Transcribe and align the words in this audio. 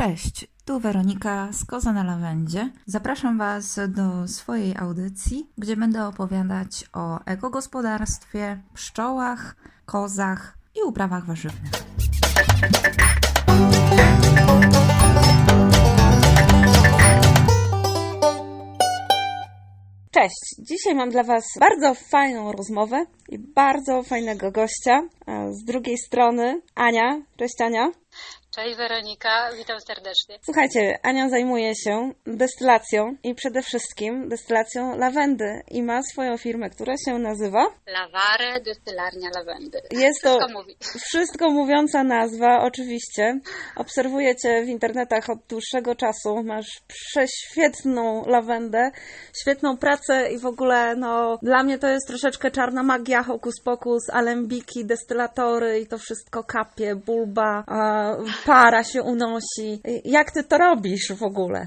Cześć, 0.00 0.46
tu 0.64 0.80
Weronika 0.80 1.48
z 1.52 1.64
Koza 1.64 1.92
na 1.92 2.04
Lawendzie. 2.04 2.70
Zapraszam 2.86 3.38
Was 3.38 3.80
do 3.88 4.28
swojej 4.28 4.76
audycji, 4.76 5.46
gdzie 5.58 5.76
będę 5.76 6.06
opowiadać 6.06 6.84
o 6.92 7.24
ekogospodarstwie, 7.24 8.62
pszczołach, 8.74 9.56
kozach 9.86 10.58
i 10.74 10.82
uprawach 10.88 11.26
warzywnych. 11.26 11.70
Cześć! 20.10 20.54
Dzisiaj 20.58 20.94
mam 20.94 21.10
dla 21.10 21.22
Was 21.22 21.44
bardzo 21.60 21.94
fajną 21.94 22.52
rozmowę 22.52 23.04
i 23.28 23.38
bardzo 23.38 24.02
fajnego 24.02 24.52
gościa. 24.52 25.02
Z 25.50 25.64
drugiej 25.64 25.98
strony 25.98 26.62
Ania. 26.74 27.22
Cześć 27.36 27.60
Ania. 27.60 27.90
Cześć 28.54 28.76
Weronika, 28.76 29.50
witam 29.56 29.80
serdecznie. 29.80 30.38
Słuchajcie, 30.42 30.98
Ania 31.02 31.28
zajmuje 31.28 31.72
się 31.76 32.12
destylacją 32.26 33.16
i 33.22 33.34
przede 33.34 33.62
wszystkim 33.62 34.28
destylacją 34.28 34.98
lawendy 34.98 35.62
i 35.70 35.82
ma 35.82 36.02
swoją 36.02 36.36
firmę, 36.36 36.70
która 36.70 36.94
się 37.06 37.18
nazywa 37.18 37.66
Laware 37.86 38.62
Destylarnia 38.62 39.30
Lawendy. 39.34 39.80
Jest 39.90 40.22
to 40.22 40.38
wszystko, 40.38 40.52
mówi. 40.52 40.76
wszystko 40.80 41.50
mówiąca 41.50 42.04
nazwa, 42.04 42.62
oczywiście. 42.62 43.40
Obserwuję 43.76 44.36
Cię 44.36 44.62
w 44.64 44.68
internetach 44.68 45.30
od 45.30 45.38
dłuższego 45.48 45.94
czasu. 45.94 46.42
Masz 46.44 46.80
prześwietną 46.88 48.24
lawendę, 48.26 48.90
świetną 49.40 49.76
pracę 49.76 50.32
i 50.32 50.38
w 50.38 50.46
ogóle, 50.46 50.96
no, 50.96 51.38
dla 51.42 51.62
mnie 51.62 51.78
to 51.78 51.88
jest 51.88 52.06
troszeczkę 52.06 52.50
czarna 52.50 52.82
magia, 52.82 53.22
hokus 53.22 53.54
pokus, 53.64 54.10
alembiki, 54.12 54.84
destylatory 54.84 55.80
i 55.80 55.86
to 55.86 55.98
wszystko 55.98 56.44
kapie, 56.44 56.96
bulba, 56.96 57.64
para 58.46 58.84
się 58.84 59.02
unosi. 59.02 59.82
Jak 60.04 60.30
ty 60.30 60.44
to 60.44 60.58
robisz 60.58 61.12
w 61.12 61.22
ogóle? 61.22 61.66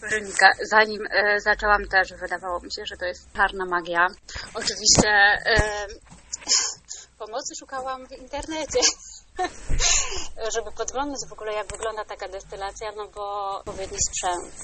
Weronika, 0.00 0.50
zanim 0.70 1.06
e, 1.10 1.40
zaczęłam 1.40 1.86
też, 1.86 2.08
wydawało 2.20 2.60
mi 2.60 2.72
się, 2.72 2.82
że 2.86 2.96
to 2.96 3.04
jest 3.04 3.32
czarna 3.32 3.64
magia. 3.66 4.06
Oczywiście 4.54 5.08
e, 5.08 5.86
pomocy 7.18 7.54
szukałam 7.58 8.06
w 8.06 8.12
internecie. 8.12 8.80
żeby 10.54 10.72
podglądać 10.72 11.20
w 11.28 11.32
ogóle, 11.32 11.52
jak 11.52 11.66
wygląda 11.66 12.04
taka 12.04 12.28
destylacja, 12.28 12.92
no 12.96 13.08
bo 13.14 13.50
odpowiedni 13.58 13.98
sprzęt. 14.08 14.54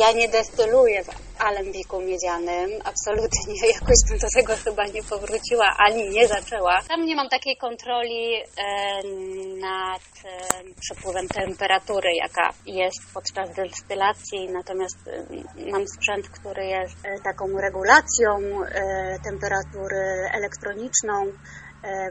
Ja 0.00 0.12
nie 0.12 0.28
destyluję 0.28 1.04
w 1.04 1.10
alembiku 1.38 2.00
miedzianym, 2.00 2.70
absolutnie, 2.84 3.54
jakoś 3.74 3.96
bym 4.08 4.18
do 4.18 4.26
tego 4.34 4.56
chyba 4.64 4.86
nie 4.86 5.02
powróciła, 5.02 5.76
ani 5.78 6.10
nie 6.10 6.28
zaczęła. 6.28 6.82
Tam 6.88 7.04
nie 7.04 7.16
mam 7.16 7.28
takiej 7.28 7.56
kontroli 7.56 8.34
e, 8.36 8.42
nad 9.60 10.02
e, 10.24 10.30
przepływem 10.80 11.28
temperatury, 11.28 12.14
jaka 12.14 12.52
jest 12.66 13.00
podczas 13.14 13.54
destylacji, 13.56 14.48
natomiast 14.52 15.08
e, 15.08 15.26
mam 15.70 15.84
sprzęt, 15.88 16.28
który 16.28 16.66
jest 16.66 17.22
taką 17.24 17.46
regulacją 17.60 18.38
temperatury 19.24 20.30
elektroniczną, 20.32 21.32
E, 21.69 21.69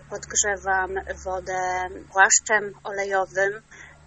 podgrzewam 0.09 0.95
wodę 1.25 1.89
płaszczem 2.11 2.73
olejowym, 2.83 3.61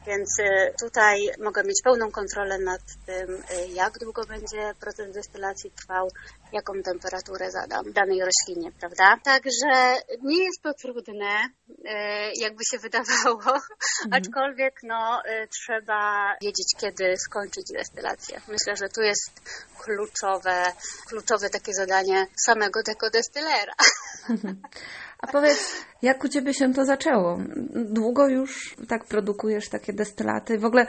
więc 0.06 0.28
e, 0.40 0.72
tutaj 0.80 1.28
mogę 1.38 1.64
mieć 1.64 1.82
pełną 1.84 2.10
kontrolę 2.10 2.58
nad 2.58 2.80
tym, 3.06 3.42
e, 3.50 3.68
jak 3.68 3.98
długo 3.98 4.24
będzie 4.24 4.74
proces 4.80 5.14
destylacji 5.14 5.70
trwał, 5.70 6.08
jaką 6.52 6.72
temperaturę 6.84 7.50
zadam 7.50 7.92
danej 7.92 8.20
roślinie, 8.20 8.72
prawda? 8.80 9.16
Także 9.24 9.96
nie 10.22 10.44
jest 10.44 10.62
to 10.62 10.74
trudne, 10.74 11.48
jakby 12.34 12.64
się 12.70 12.78
wydawało, 12.86 13.54
mhm. 13.54 14.12
aczkolwiek 14.12 14.74
no, 14.82 15.22
trzeba 15.50 16.32
wiedzieć, 16.42 16.74
kiedy 16.80 17.16
skończyć 17.16 17.66
destylację. 17.72 18.40
Myślę, 18.48 18.76
że 18.76 18.88
tu 18.88 19.00
jest 19.02 19.40
kluczowe, 19.78 20.72
kluczowe 21.08 21.50
takie 21.50 21.72
zadanie 21.74 22.26
samego 22.46 22.82
tego 22.82 23.10
destylera. 23.10 23.74
A 25.22 25.26
powiedz, 25.26 25.84
jak 26.02 26.24
u 26.24 26.28
Ciebie 26.28 26.54
się 26.54 26.74
to 26.74 26.84
zaczęło? 26.84 27.38
Długo 27.74 28.28
już 28.28 28.76
tak 28.88 29.04
produkujesz 29.04 29.68
takie 29.68 29.92
destylaty? 29.92 30.58
W 30.58 30.64
ogóle 30.64 30.86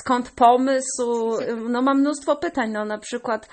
skąd 0.00 0.30
pomysł? 0.30 1.36
No 1.68 1.82
mam 1.82 2.00
mnóstwo 2.00 2.36
pytań, 2.36 2.70
no 2.70 2.84
na 2.84 2.98
przykład, 2.98 3.48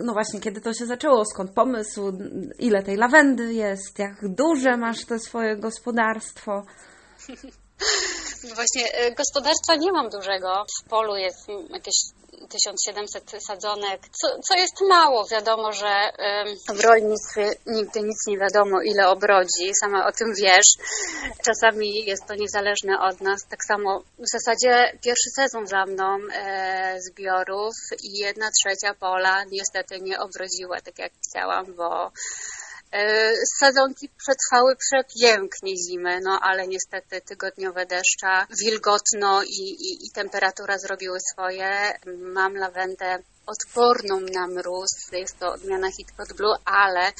no 0.00 0.12
właśnie, 0.12 0.40
kiedy 0.40 0.60
to 0.60 0.72
się 0.72 0.86
zaczęło? 0.86 1.24
Skąd 1.24 1.50
pomysł? 1.50 2.12
Ile 2.58 2.82
tej 2.82 2.96
lawendy 2.96 3.54
jest? 3.54 3.98
Jak 3.98 4.28
duże 4.28 4.76
masz 4.76 5.04
te 5.04 5.18
swoje 5.18 5.56
gospodarstwo? 5.56 6.62
No 8.44 8.54
właśnie, 8.54 8.92
e, 8.92 9.12
gospodarstwa 9.14 9.76
nie 9.76 9.92
mam 9.92 10.10
dużego. 10.10 10.66
W 10.80 10.88
polu 10.88 11.16
jest 11.16 11.48
jakieś 11.70 11.94
1700 12.48 13.44
sadzonek, 13.46 14.00
co, 14.20 14.28
co 14.38 14.54
jest 14.54 14.80
mało. 14.88 15.26
Wiadomo, 15.30 15.72
że 15.72 16.12
w 16.74 16.80
rolnictwie 16.80 17.50
nigdy 17.66 18.00
nic 18.00 18.26
nie 18.26 18.38
wiadomo, 18.38 18.82
ile 18.82 19.08
obrodzi, 19.08 19.74
sama 19.80 20.06
o 20.06 20.12
tym 20.12 20.34
wiesz. 20.34 20.66
Czasami 21.44 22.04
jest 22.04 22.26
to 22.26 22.34
niezależne 22.34 23.00
od 23.00 23.20
nas. 23.20 23.40
Tak 23.50 23.64
samo 23.64 24.02
w 24.18 24.28
zasadzie 24.32 24.98
pierwszy 25.02 25.30
sezon 25.36 25.66
za 25.66 25.86
mną 25.86 26.18
e, 26.34 26.96
zbiorów 27.00 27.74
i 28.02 28.18
jedna 28.18 28.50
trzecia 28.50 28.94
pola 28.94 29.44
niestety 29.44 30.00
nie 30.00 30.20
obrodziła 30.20 30.80
tak 30.80 30.98
jak 30.98 31.12
chciałam, 31.28 31.74
bo 31.74 32.12
E, 32.92 33.32
sadzonki 33.60 34.08
przetrwały 34.08 34.76
przepięknie 34.76 35.76
zimę, 35.76 36.20
no 36.20 36.38
ale 36.42 36.66
niestety 36.66 37.20
tygodniowe 37.20 37.86
deszcza, 37.86 38.46
wilgotno 38.64 39.42
i, 39.42 39.62
i, 39.86 40.06
i 40.06 40.10
temperatura 40.14 40.78
zrobiły 40.78 41.18
swoje. 41.20 41.98
Mam 42.18 42.56
lawendę 42.56 43.18
odporną 43.46 44.20
na 44.20 44.46
mróz, 44.46 44.90
jest 45.12 45.38
to 45.38 45.52
odmiana 45.52 45.88
Hitcot 45.90 46.32
Blue, 46.32 46.56
ale 46.64 47.12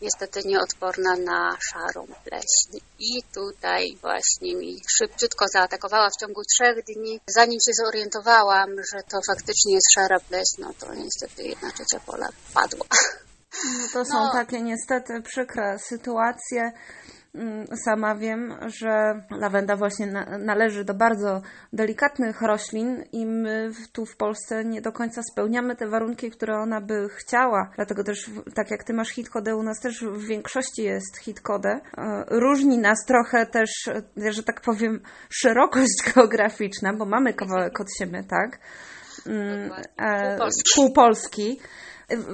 niestety 0.00 0.40
nieodporna 0.44 1.16
na 1.16 1.56
szarą 1.60 2.06
pleśń. 2.24 2.84
I 2.98 3.22
tutaj 3.34 3.96
właśnie 4.00 4.56
mi 4.56 4.82
szybciutko 4.98 5.46
zaatakowała 5.48 6.10
w 6.10 6.20
ciągu 6.20 6.42
trzech 6.44 6.84
dni. 6.84 7.20
Zanim 7.26 7.58
się 7.60 7.72
zorientowałam, 7.84 8.70
że 8.92 9.02
to 9.02 9.20
faktycznie 9.26 9.74
jest 9.74 9.92
szara 9.94 10.20
pleśń, 10.20 10.62
no 10.62 10.74
to 10.80 10.94
niestety 10.94 11.42
jedna 11.42 11.70
trzecia 11.72 12.00
pola 12.06 12.28
padła. 12.54 12.86
No 13.64 13.88
to 13.92 14.04
są 14.04 14.18
no. 14.18 14.32
takie 14.32 14.62
niestety 14.62 15.22
przykre 15.22 15.78
sytuacje. 15.78 16.72
Mm, 17.34 17.66
sama 17.84 18.14
wiem, 18.14 18.54
że 18.66 19.20
lawenda 19.30 19.76
właśnie 19.76 20.06
należy 20.38 20.84
do 20.84 20.94
bardzo 20.94 21.42
delikatnych 21.72 22.42
roślin 22.42 23.04
i 23.12 23.26
my 23.26 23.70
tu 23.92 24.06
w 24.06 24.16
Polsce 24.16 24.64
nie 24.64 24.82
do 24.82 24.92
końca 24.92 25.22
spełniamy 25.32 25.76
te 25.76 25.88
warunki, 25.88 26.30
które 26.30 26.58
ona 26.58 26.80
by 26.80 27.08
chciała. 27.08 27.70
Dlatego 27.76 28.04
też, 28.04 28.30
tak 28.54 28.70
jak 28.70 28.84
ty 28.84 28.92
masz 28.92 29.08
hitkodę, 29.08 29.56
u 29.56 29.62
nas 29.62 29.80
też 29.80 30.04
w 30.04 30.26
większości 30.26 30.82
jest 30.82 31.16
hitkodę. 31.16 31.80
E, 31.98 32.24
różni 32.28 32.78
nas 32.78 32.98
trochę 33.06 33.46
też, 33.46 33.70
że 34.30 34.42
tak 34.42 34.60
powiem, 34.60 35.00
szerokość 35.30 36.02
geograficzna, 36.14 36.92
bo 36.92 37.04
mamy 37.04 37.34
kawałek 37.34 37.80
od 37.80 37.86
siebie, 37.98 38.24
tak? 38.28 38.58
Mm, 39.26 39.70
e, 39.96 40.28
pół 40.28 40.38
Polski. 40.38 40.72
Pół 40.74 40.92
Polski 40.92 41.60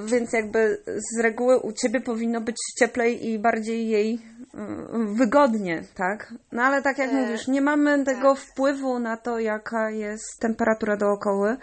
więc 0.05 0.33
jakby 0.33 0.81
z 0.85 1.19
reguły 1.19 1.59
u 1.59 1.71
ciebie 1.71 2.01
powinno 2.01 2.41
być 2.41 2.55
cieplej 2.79 3.27
i 3.27 3.39
bardziej 3.39 3.89
jej 3.89 4.13
y, 4.13 5.15
wygodnie, 5.15 5.83
tak? 5.95 6.33
No 6.51 6.63
ale 6.63 6.81
tak 6.81 6.97
jak 6.97 7.09
e, 7.09 7.13
mówisz, 7.13 7.47
nie 7.47 7.61
mamy 7.61 8.03
tego 8.03 8.35
tak. 8.35 8.43
wpływu 8.43 8.99
na 8.99 9.17
to, 9.17 9.39
jaka 9.39 9.89
jest 9.89 10.39
temperatura 10.39 10.97
dookoły 10.97 11.57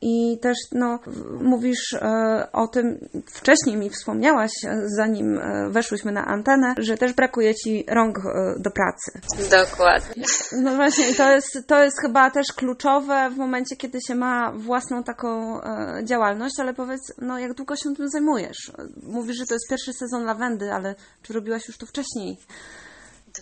i 0.00 0.38
też 0.42 0.56
no, 0.72 0.98
mówisz 1.40 1.92
e, 1.92 2.48
o 2.52 2.68
tym, 2.68 3.08
wcześniej 3.26 3.76
mi 3.76 3.90
wspomniałaś, 3.90 4.50
e, 4.64 4.80
zanim 4.86 5.38
e, 5.38 5.70
weszłyśmy 5.70 6.12
na 6.12 6.24
antenę, 6.24 6.74
że 6.78 6.96
też 6.98 7.12
brakuje 7.12 7.54
ci 7.54 7.84
rąk 7.88 8.18
do 8.58 8.70
pracy. 8.70 9.20
Dokładnie. 9.50 10.24
No 10.52 10.76
właśnie, 10.76 11.14
to 11.14 11.32
jest, 11.32 11.58
to 11.66 11.82
jest 11.82 12.00
chyba 12.00 12.30
też 12.30 12.46
kluczowe 12.56 13.30
w 13.30 13.36
momencie, 13.36 13.76
kiedy 13.76 13.98
się 14.06 14.14
ma 14.14 14.52
własną 14.52 15.02
taką 15.02 15.60
działalność, 16.04 16.54
ale 16.60 16.74
powiedz, 16.74 17.00
no 17.18 17.38
jak 17.38 17.54
długo 17.54 17.76
się 17.76 17.94
tym 17.94 18.08
zajmujesz? 18.08 18.72
Mówisz, 19.02 19.36
że 19.36 19.46
to 19.46 19.54
jest 19.54 19.68
pierwszy 19.70 19.92
sezon 19.92 20.24
lawendy, 20.24 20.72
ale 20.72 20.94
czy 21.22 21.32
robiłaś 21.32 21.68
już 21.68 21.78
to 21.78 21.86
wcześniej? 21.86 22.38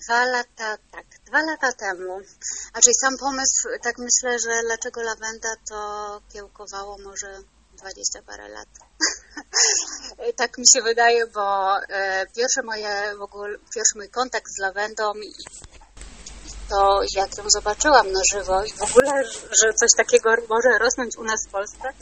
Dwa 0.03 0.25
lata, 0.25 0.79
tak, 0.93 1.07
dwa 1.27 1.43
lata 1.43 1.73
temu. 1.73 2.21
Znaczy 2.71 2.91
sam 3.01 3.19
pomysł, 3.19 3.69
tak 3.83 3.99
myślę, 3.99 4.39
że 4.39 4.63
dlaczego 4.63 5.03
lawenda 5.03 5.49
to 5.71 6.21
kiełkowało 6.33 6.99
może 6.99 7.39
dwadzieścia 7.73 8.23
parę 8.27 8.49
lat. 8.49 8.69
tak 10.41 10.59
mi 10.59 10.65
się 10.75 10.83
wydaje, 10.83 11.27
bo 11.27 11.77
e, 11.89 12.27
pierwsze 12.27 12.63
moje, 12.65 13.15
w 13.19 13.23
ogóle, 13.23 13.59
pierwszy 13.59 13.97
mój 13.97 14.09
kontakt 14.09 14.49
z 14.57 14.61
lawendą 14.61 15.13
to 16.71 17.01
jak 17.17 17.39
ją 17.39 17.45
zobaczyłam 17.49 18.13
na 18.13 18.21
żywo 18.33 18.65
i 18.65 18.73
w 18.73 18.83
ogóle, 18.83 19.25
że 19.63 19.75
coś 19.75 19.91
takiego 19.97 20.31
może 20.49 20.79
rosnąć 20.79 21.17
u 21.17 21.25
nas 21.25 21.47
w 21.49 21.51
Polsce, 21.51 21.93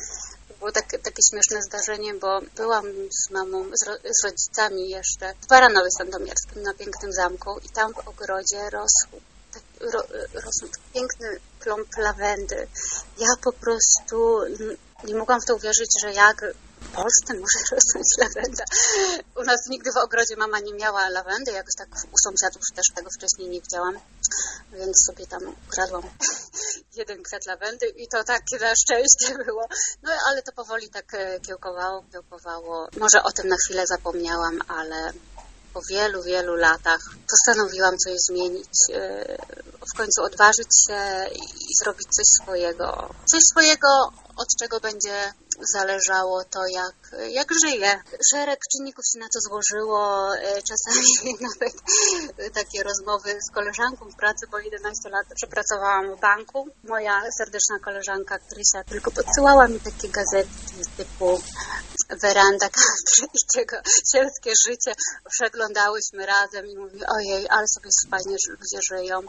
było 0.62 0.72
tak, 0.72 0.90
takie 0.90 1.22
śmieszne 1.30 1.62
zdarzenie, 1.62 2.14
bo 2.14 2.40
byłam 2.56 2.86
z 3.10 3.30
mamą, 3.30 3.64
z, 3.64 3.86
ro, 3.86 3.94
z 4.20 4.24
rodzicami 4.24 4.90
jeszcze 4.90 5.34
w 5.40 5.46
Baranowie 5.46 5.90
Sandomierskim 5.98 6.62
na 6.62 6.74
pięknym 6.74 7.12
zamku 7.12 7.58
i 7.64 7.68
tam 7.68 7.94
w 7.94 8.08
ogrodzie 8.08 8.70
rosł, 8.70 9.06
tak, 9.52 9.62
ro, 9.80 10.02
rosną 10.34 10.68
piękny 10.94 11.40
plomb 11.60 11.96
lawendy. 11.98 12.66
Ja 13.18 13.28
po 13.44 13.52
prostu 13.52 14.40
nie 15.04 15.14
mogłam 15.14 15.40
w 15.40 15.46
to 15.46 15.54
uwierzyć, 15.54 15.90
że 16.02 16.12
jak 16.12 16.44
w 16.82 16.94
Polsce 16.94 17.34
może 17.34 17.58
rosnąć 17.72 18.08
lawenda. 18.18 18.64
U 19.36 19.42
nas 19.44 19.60
nigdy 19.68 19.90
w 19.92 20.04
ogrodzie 20.04 20.36
mama 20.36 20.58
nie 20.58 20.74
miała 20.74 21.08
lawendy, 21.08 21.52
jakoś 21.52 21.74
tak 21.78 21.88
u 21.88 22.18
sąsiadów 22.24 22.62
też 22.74 22.86
tego 22.94 23.10
wcześniej 23.18 23.48
nie 23.48 23.60
widziałam, 23.60 23.98
więc 24.72 24.96
sobie 25.06 25.26
tam 25.26 25.42
ukradłam 25.68 26.02
jeden 27.00 27.22
kwiat 27.22 27.46
lawendy 27.46 27.86
i 27.88 28.08
to 28.08 28.24
takie 28.24 28.58
na 28.58 28.74
szczęście 28.74 29.44
było. 29.46 29.68
No 30.02 30.12
ale 30.28 30.42
to 30.42 30.52
powoli 30.52 30.88
tak 30.88 31.14
e, 31.14 31.40
kiełkowało, 31.40 32.04
kiełkowało. 32.12 32.88
Może 32.96 33.22
o 33.22 33.32
tym 33.32 33.48
na 33.48 33.56
chwilę 33.56 33.86
zapomniałam, 33.86 34.58
ale 34.68 35.12
po 35.74 35.80
wielu, 35.90 36.22
wielu 36.22 36.56
latach 36.56 37.00
postanowiłam 37.30 37.98
coś 37.98 38.16
zmienić, 38.28 38.68
e, 38.94 39.36
w 39.94 39.96
końcu 39.96 40.22
odważyć 40.22 40.68
się 40.86 41.00
i 41.34 41.74
zrobić 41.82 42.08
coś 42.10 42.26
swojego. 42.42 43.14
Coś 43.26 43.40
swojego, 43.50 43.88
od 44.36 44.48
czego 44.60 44.80
będzie 44.80 45.32
zależało 45.72 46.44
to, 46.44 46.60
jak, 46.66 46.94
jak 47.30 47.48
żyję. 47.64 48.02
Szereg 48.30 48.60
czynników 48.72 49.04
się 49.12 49.18
na 49.18 49.26
to 49.26 49.40
złożyło. 49.40 50.34
E, 50.36 50.62
czasami 50.62 51.36
nawet 51.48 51.74
takie 52.54 52.82
rozmowy 52.82 53.38
z 53.50 53.54
koleżanką 53.54 54.10
w 54.10 54.16
pracy, 54.16 54.46
bo 54.50 54.58
11 54.58 55.08
lat 55.08 55.26
przepracowałam 55.34 56.16
w 56.16 56.20
banku. 56.20 56.68
Moja 56.84 57.22
serdeczna 57.38 57.78
koleżanka 57.84 58.38
Krysia 58.38 58.84
tylko 58.84 59.10
podsyłała 59.10 59.68
mi 59.68 59.80
takie 59.80 60.08
gazetki 60.08 60.74
typu 60.96 61.40
weranda 62.22 62.68
country 62.68 63.26
i 63.34 63.58
tego 63.58 63.76
sielskie 64.12 64.52
życie 64.68 64.92
przeglądałyśmy 65.30 66.26
razem 66.26 66.66
i 66.66 66.76
mówi, 66.76 67.00
ojej, 67.06 67.46
ale 67.48 67.68
sobie 67.68 67.90
fajnie 68.10 68.36
ludzie 68.48 68.78
żyją. 68.90 69.20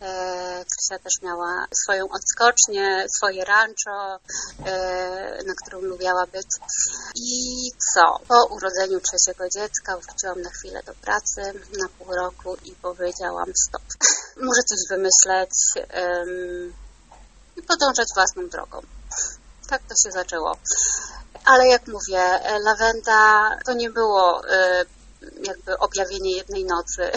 E, 0.00 0.64
Krysia 0.70 1.02
też 1.02 1.12
miała 1.22 1.66
swoją 1.82 2.04
odskocznię, 2.08 3.06
swoje 3.16 3.44
rancho, 3.44 4.20
na 5.46 5.54
którym 5.62 5.84
lubiała 5.84 6.26
być. 6.26 6.46
I 7.14 7.70
co? 7.94 8.18
Po 8.28 8.54
urodzeniu 8.54 9.00
trzeciego 9.00 9.48
dziecka 9.48 9.96
wróciłam 9.98 10.40
na 10.42 10.50
chwilę 10.50 10.82
do 10.86 10.94
pracy, 10.94 11.42
na 11.78 11.88
pół 11.98 12.14
roku 12.16 12.56
i 12.64 12.72
powiedziałam 12.72 13.52
stop. 13.68 13.82
Muszę 14.46 14.62
coś 14.62 14.78
wymyśleć 14.90 15.50
um, 15.76 16.72
i 17.56 17.62
podążać 17.62 18.08
własną 18.14 18.48
drogą. 18.48 18.80
Tak 19.68 19.82
to 19.82 19.94
się 20.04 20.12
zaczęło. 20.12 20.56
Ale 21.44 21.68
jak 21.68 21.86
mówię, 21.86 22.20
e, 22.20 22.58
lawenda 22.58 23.50
to 23.66 23.72
nie 23.72 23.90
było 23.90 24.48
e, 24.48 24.84
jakby 25.42 25.78
objawienie 25.78 26.36
jednej 26.36 26.64
nocy. 26.64 27.10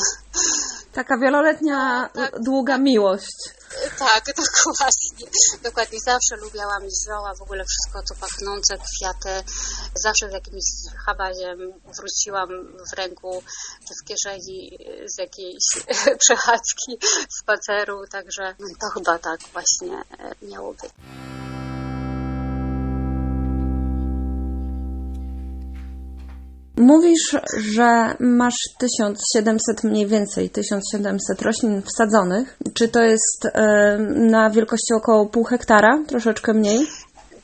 Taka 0.94 1.18
wieloletnia, 1.18 2.09
tak, 2.13 2.39
długa 2.39 2.74
tak, 2.74 2.81
miłość. 2.81 3.56
Tak, 3.98 4.24
dokładnie. 4.36 5.28
Dokładnie. 5.64 6.00
Zawsze 6.00 6.36
lubiłam 6.36 6.84
zioła, 7.06 7.34
w 7.40 7.42
ogóle 7.42 7.64
wszystko 7.66 8.04
co 8.04 8.16
pachnące, 8.16 8.78
kwiaty. 8.78 9.52
Zawsze 9.96 10.30
z 10.30 10.34
jakimś 10.34 10.64
habaziem 11.06 11.58
wróciłam 11.98 12.50
w 12.92 12.98
ręku 12.98 13.44
czy 13.88 13.94
w 14.02 14.08
kieszeni 14.08 14.78
z 15.06 15.18
jakiejś 15.18 15.66
przechadzki, 16.24 17.00
spaceru, 17.42 18.02
także 18.12 18.56
to 18.82 18.88
chyba 18.94 19.20
tak 19.20 19.40
właśnie 19.54 20.04
miało 20.42 20.74
być. 20.74 20.92
Mówisz, 26.77 27.35
że 27.57 28.15
masz 28.19 28.56
1700 28.79 29.83
mniej 29.83 30.07
więcej, 30.07 30.50
1700 30.50 31.41
roślin 31.41 31.81
wsadzonych. 31.81 32.57
Czy 32.74 32.88
to 32.88 33.03
jest 33.03 33.45
e, 33.45 33.97
na 34.09 34.50
wielkości 34.50 34.94
około 34.94 35.25
pół 35.25 35.44
hektara, 35.44 36.03
troszeczkę 36.07 36.53
mniej? 36.53 36.88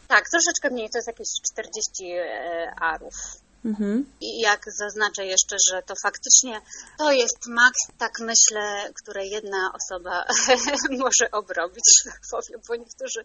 Tak, 0.08 0.24
troszeczkę 0.30 0.70
mniej, 0.70 0.90
to 0.90 0.98
jest 0.98 1.08
jakieś 1.08 1.28
40 1.54 2.06
e, 2.06 2.72
arów. 2.82 3.14
Mhm. 3.66 4.06
I 4.22 4.40
jak 4.40 4.66
zaznaczę 4.78 5.26
jeszcze, 5.26 5.56
że 5.72 5.84
to 5.84 5.94
faktycznie 6.04 6.62
to 6.98 7.12
jest 7.12 7.48
maks, 7.48 7.80
tak 7.98 8.12
myślę, 8.20 8.94
które 9.02 9.26
jedna 9.26 9.72
osoba 9.74 10.26
może 11.04 11.32
obrobić, 11.32 11.84
tak 12.06 12.22
powiem, 12.32 12.62
bo 12.68 12.76
niektórzy 12.76 13.24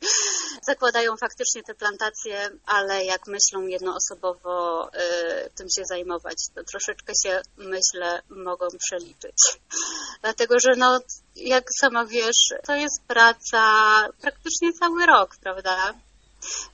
zakładają 0.67 1.17
faktycznie 1.17 1.63
te 1.63 1.75
plantacje, 1.75 2.51
ale 2.67 3.05
jak 3.05 3.27
myślą 3.27 3.67
jednoosobowo 3.67 4.89
y, 4.89 5.51
tym 5.55 5.67
się 5.77 5.83
zajmować, 5.85 6.37
to 6.55 6.65
troszeczkę 6.65 7.13
się, 7.23 7.43
myślę, 7.57 8.23
mogą 8.29 8.67
przeliczyć. 8.79 9.37
Dlatego, 10.23 10.61
że 10.61 10.77
no, 10.77 11.01
jak 11.37 11.65
sama 11.81 12.07
wiesz, 12.07 12.53
to 12.67 12.75
jest 12.75 13.03
praca 13.07 13.63
praktycznie 14.21 14.73
cały 14.73 15.07
rok, 15.07 15.37
prawda? 15.43 15.95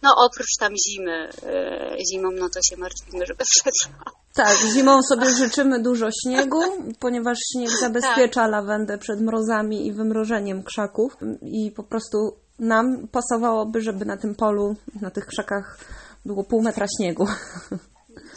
No 0.03 0.11
oprócz 0.17 0.57
tam 0.61 0.73
zimy, 0.89 1.29
e, 1.43 1.97
zimą 2.13 2.31
no 2.31 2.49
to 2.49 2.61
się 2.71 2.77
martwimy, 2.77 3.27
żeby 3.27 3.45
przetrwał. 3.55 4.15
Tak, 4.35 4.57
zimą 4.75 5.03
sobie 5.03 5.31
życzymy 5.31 5.83
dużo 5.83 6.09
śniegu, 6.23 6.61
ponieważ 7.01 7.39
śnieg 7.53 7.71
zabezpiecza 7.81 8.41
tak. 8.41 8.51
lawendę 8.51 8.99
przed 8.99 9.21
mrozami 9.21 9.87
i 9.87 9.93
wymrożeniem 9.93 10.63
krzaków 10.63 11.17
i 11.43 11.71
po 11.71 11.83
prostu 11.83 12.37
nam 12.59 13.09
pasowałoby, 13.09 13.81
żeby 13.81 14.05
na 14.05 14.17
tym 14.17 14.35
polu, 14.35 14.77
na 15.01 15.11
tych 15.11 15.27
krzakach 15.27 15.79
było 16.25 16.45
pół 16.45 16.63
metra 16.63 16.87
śniegu. 16.99 17.27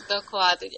Dokładnie. 0.09 0.69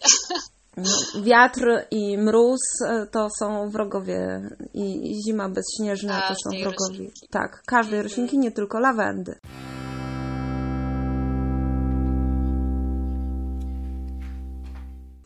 No, 0.77 1.21
wiatr 1.21 1.85
i 1.91 2.17
mróz 2.17 2.59
e, 2.87 3.07
to 3.11 3.27
są 3.39 3.69
wrogowie 3.69 4.41
i 4.73 5.13
zima 5.27 5.49
bezśnieżna 5.49 6.21
to 6.27 6.33
są 6.33 6.49
wrogowie. 6.49 6.89
Roślinki. 6.89 7.27
Tak, 7.31 7.61
każdej 7.65 7.99
mhm. 7.99 8.03
roślinki, 8.03 8.37
nie 8.37 8.51
tylko 8.51 8.79
lawendy. 8.79 9.39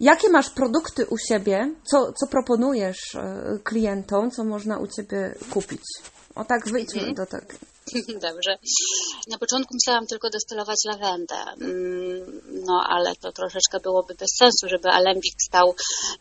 Jakie 0.04 0.30
masz 0.30 0.50
produkty 0.50 1.06
u 1.06 1.18
siebie? 1.18 1.76
Co, 1.84 2.14
co 2.14 2.28
proponujesz 2.28 3.16
e, 3.16 3.60
klientom? 3.64 4.32
Co 4.32 4.44
można 4.44 4.78
u 4.78 4.88
ciebie 4.88 5.36
kupić? 5.50 5.82
O 6.36 6.46
tak, 6.46 6.70
wyjdźmy 6.72 7.00
mhm. 7.00 7.16
do 7.16 7.26
tego. 7.26 7.54
Dobrze. 8.28 8.58
Na 9.32 9.38
początku 9.38 9.74
myślałam 9.74 10.08
tylko 10.08 10.30
destylować 10.30 10.78
lawendę, 10.86 11.36
mm, 11.62 12.03
no 12.66 12.84
ale 12.90 13.16
to 13.16 13.32
troszeczkę 13.32 13.80
byłoby 13.84 14.16
bez 14.16 14.30
sensu, 14.40 14.68
żeby 14.70 14.90
alembik 14.90 15.34
stał, 15.48 15.76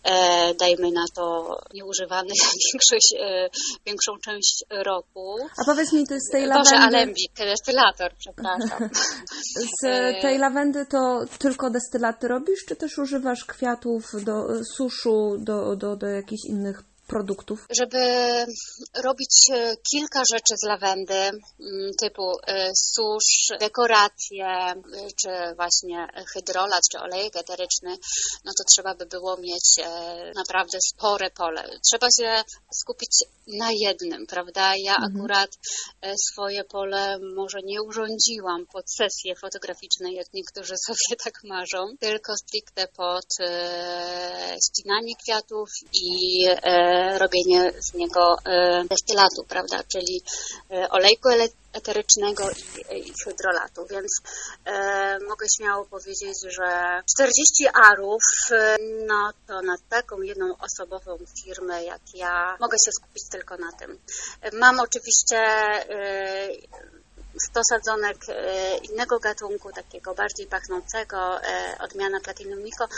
e, 0.05 0.55
dajmy 0.55 0.91
na 0.91 1.05
to, 1.17 1.57
nieużywany 1.75 2.29
większość, 2.73 3.15
e, 3.21 3.49
większą 3.87 4.13
część 4.25 4.65
roku. 4.71 5.37
A 5.63 5.65
powiedz 5.65 5.93
mi, 5.93 6.07
ty 6.07 6.21
z 6.21 6.33
tej 6.33 6.47
lawendy... 6.47 6.71
Boże, 6.71 6.83
alembik, 6.83 7.33
destylator, 7.37 8.13
przepraszam. 8.19 8.91
z 9.81 9.83
tej 10.23 10.39
lawendy 10.39 10.87
to 10.87 11.25
tylko 11.39 11.71
destylaty 11.71 12.29
robisz, 12.29 12.65
czy 12.69 12.77
też 12.77 12.99
używasz 12.99 13.45
kwiatów 13.45 14.05
do 14.25 14.65
suszu, 14.65 15.37
do, 15.39 15.77
do, 15.77 15.97
do 15.97 16.07
jakichś 16.07 16.45
innych 16.49 16.92
produktów? 17.13 17.67
Żeby 17.79 18.03
robić 19.05 19.35
e, 19.51 19.75
kilka 19.93 20.23
rzeczy 20.33 20.55
z 20.63 20.67
lawendy, 20.67 21.15
mm, 21.15 21.91
typu 22.01 22.33
e, 22.47 22.71
susz, 22.75 23.59
dekoracje, 23.61 24.47
e, 24.47 24.75
czy 25.21 25.31
właśnie 25.57 26.09
hydrolat, 26.35 26.83
czy 26.93 26.99
olejek 26.99 27.37
eteryczny, 27.37 27.91
no 28.45 28.53
to 28.59 28.65
trzeba 28.71 28.95
by 28.95 29.07
było 29.07 29.37
mieć 29.37 29.69
naprawdę 30.37 30.79
spore 30.91 31.31
pole. 31.31 31.65
Trzeba 31.91 32.07
się 32.19 32.43
skupić 32.81 33.11
na 33.47 33.69
jednym, 33.73 34.27
prawda? 34.27 34.73
Ja 34.77 34.95
mhm. 34.95 35.17
akurat 35.17 35.51
swoje 36.31 36.65
pole 36.65 37.19
może 37.37 37.59
nie 37.65 37.83
urządziłam 37.83 38.67
pod 38.73 38.85
sesje 38.91 39.35
fotograficzne, 39.41 40.13
jak 40.13 40.27
niektórzy 40.35 40.75
sobie 40.87 41.17
tak 41.25 41.35
marzą, 41.45 41.97
tylko 42.01 42.33
stricte 42.37 42.89
pod 42.97 43.27
ścinanie 44.67 45.15
kwiatów 45.23 45.69
i 45.93 46.13
robienie 47.19 47.73
z 47.91 47.95
niego 47.95 48.37
e, 48.45 48.85
destylatu, 48.85 49.45
prawda, 49.49 49.83
czyli 49.93 50.23
e, 50.71 50.89
olejku 50.89 51.29
eterycznego 51.73 52.51
i, 52.51 52.99
i 52.99 53.13
hydrolatu, 53.25 53.87
więc 53.91 54.21
e, 54.65 55.19
mogę 55.29 55.47
śmiało 55.57 55.85
powiedzieć, 55.85 56.39
że 56.59 57.03
40 57.17 57.67
arów, 57.91 58.23
e, 58.51 58.77
no 59.07 59.33
to 59.47 59.63
na 59.63 59.77
taką 59.89 60.21
jedną 60.21 60.55
osobową 60.59 61.19
firmę 61.45 61.85
jak 61.85 62.01
ja 62.15 62.57
mogę 62.61 62.77
się 62.87 62.93
skupić 62.93 63.23
tylko 63.31 63.57
na 63.57 63.73
tym. 63.73 63.99
Mam 64.53 64.81
oczywiście 64.81 65.39
e, 65.39 66.49
100 67.39 67.61
sadzonek 67.71 68.29
e, 68.29 68.77
innego 68.79 69.19
gatunku, 69.19 69.73
takiego 69.73 70.15
bardziej 70.15 70.47
pachnącego, 70.47 71.43
e, 71.43 71.77
odmiana 71.79 72.21
Platinum 72.21 72.65
Nico, 72.65 72.89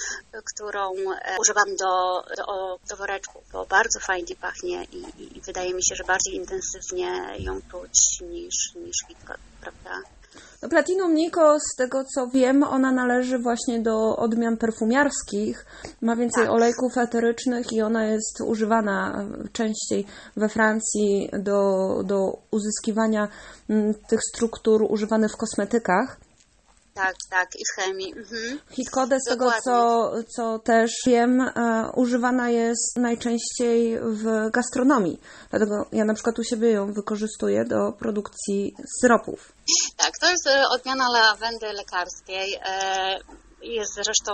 którą 0.55 0.93
e, 0.93 1.37
używam 1.41 1.77
do, 1.77 2.25
do, 2.37 2.79
do 2.89 2.97
woreczków, 2.97 3.43
bo 3.53 3.67
bardzo 3.67 4.01
fajnie 4.01 4.37
pachnie 4.41 4.85
i, 4.85 5.39
i 5.39 5.41
wydaje 5.41 5.75
mi 5.75 5.85
się, 5.85 5.95
że 5.95 6.05
bardziej 6.05 6.35
intensywnie 6.35 7.37
ją 7.39 7.61
czuć 7.71 8.21
niż, 8.21 8.75
niż 8.75 8.97
Hitchcock, 9.09 9.41
prawda? 9.61 10.03
No, 10.63 10.69
Platinum 10.69 11.15
Nico, 11.15 11.61
z 11.61 11.77
tego 11.77 12.05
co 12.05 12.27
wiem, 12.27 12.63
ona 12.63 12.93
należy 12.93 13.39
właśnie 13.39 13.81
do 13.81 14.17
odmian 14.17 14.57
perfumiarskich. 14.57 15.67
Ma 16.03 16.17
więcej 16.17 16.45
tak. 16.45 16.53
olejków 16.53 16.99
eterycznych 16.99 17.73
i 17.73 17.83
ona 17.83 18.05
jest 18.07 18.41
używana 18.41 19.27
częściej 19.53 20.07
we 20.37 20.49
Francji 20.49 21.31
do, 21.39 21.89
do 22.05 22.39
uzyskiwania 22.51 23.29
mm, 23.71 23.95
tych 24.09 24.21
struktur 24.23 24.87
używanych 24.89 25.33
w 25.33 25.37
kosmetykach. 25.37 26.21
Tak, 26.95 27.15
tak, 27.31 27.49
i 27.57 27.63
w 27.65 27.83
chemii. 27.83 28.15
Mhm. 28.17 28.61
Hitkodę, 28.71 29.19
z 29.21 29.29
tego 29.29 29.53
co, 29.65 30.13
co 30.37 30.59
też 30.59 30.91
wiem, 31.07 31.41
e, 31.41 31.91
używana 31.97 32.51
jest 32.51 32.97
najczęściej 32.97 34.01
w 34.01 34.51
gastronomii. 34.51 35.21
Dlatego 35.51 35.87
ja 35.93 36.05
na 36.05 36.15
przykład 36.15 36.39
u 36.39 36.45
siebie 36.45 36.71
ją 36.71 36.93
wykorzystuję 36.93 37.65
do 37.65 37.93
produkcji 37.93 38.75
syropów. 39.01 39.53
Tak, 39.97 40.13
to 40.21 40.31
jest 40.31 40.47
e, 40.47 40.69
odmiana 40.69 41.09
lawendy 41.09 41.73
lekarskiej. 41.73 42.55
E, 42.67 43.19
jest 43.63 43.95
zresztą 43.95 44.33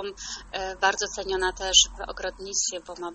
bardzo 0.80 1.06
ceniona 1.16 1.52
też 1.52 1.76
w 1.98 2.10
ogrodnictwie, 2.10 2.80
bo 2.86 2.94
ma 3.00 3.10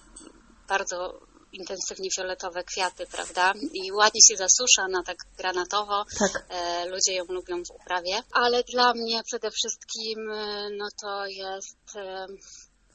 bardzo 0.70 1.20
intensywnie 1.60 2.10
fioletowe 2.16 2.64
kwiaty, 2.64 3.06
prawda? 3.06 3.54
I 3.74 3.92
ładnie 3.92 4.22
się 4.32 4.38
zasusza 4.38 4.88
na 4.90 5.04
tak 5.04 5.18
granatowo. 5.38 6.06
Tak. 6.20 6.46
E, 6.50 6.86
ludzie 6.86 7.14
ją 7.14 7.24
lubią 7.30 7.56
w 7.64 7.82
uprawie. 7.82 8.24
Ale 8.32 8.64
dla 8.64 8.94
mnie 8.94 9.22
przede 9.26 9.52
wszystkim 9.52 10.32
e, 10.32 10.70
no 10.78 10.88
to 11.02 11.26
jest... 11.26 11.96
E, 11.96 12.28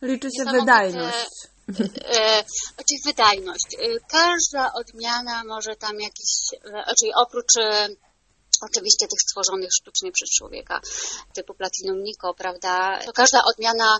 Liczy 0.02 0.28
się 0.38 0.44
wydajność. 0.44 1.28
E, 1.68 2.44
znaczy 2.74 2.94
wydajność. 3.06 3.76
Każda 4.08 4.72
odmiana 4.72 5.44
może 5.44 5.76
tam 5.76 6.00
jakiś, 6.00 6.60
znaczy 6.64 7.06
oprócz 7.26 7.52
oczywiście 8.60 9.06
tych 9.06 9.20
stworzonych 9.28 9.70
sztucznie 9.80 10.12
przez 10.12 10.30
człowieka, 10.30 10.80
typu 11.34 11.54
Platinum 11.54 12.02
Nico, 12.02 12.34
prawda? 12.34 13.00
To 13.06 13.12
każda 13.12 13.42
odmiana 13.44 13.98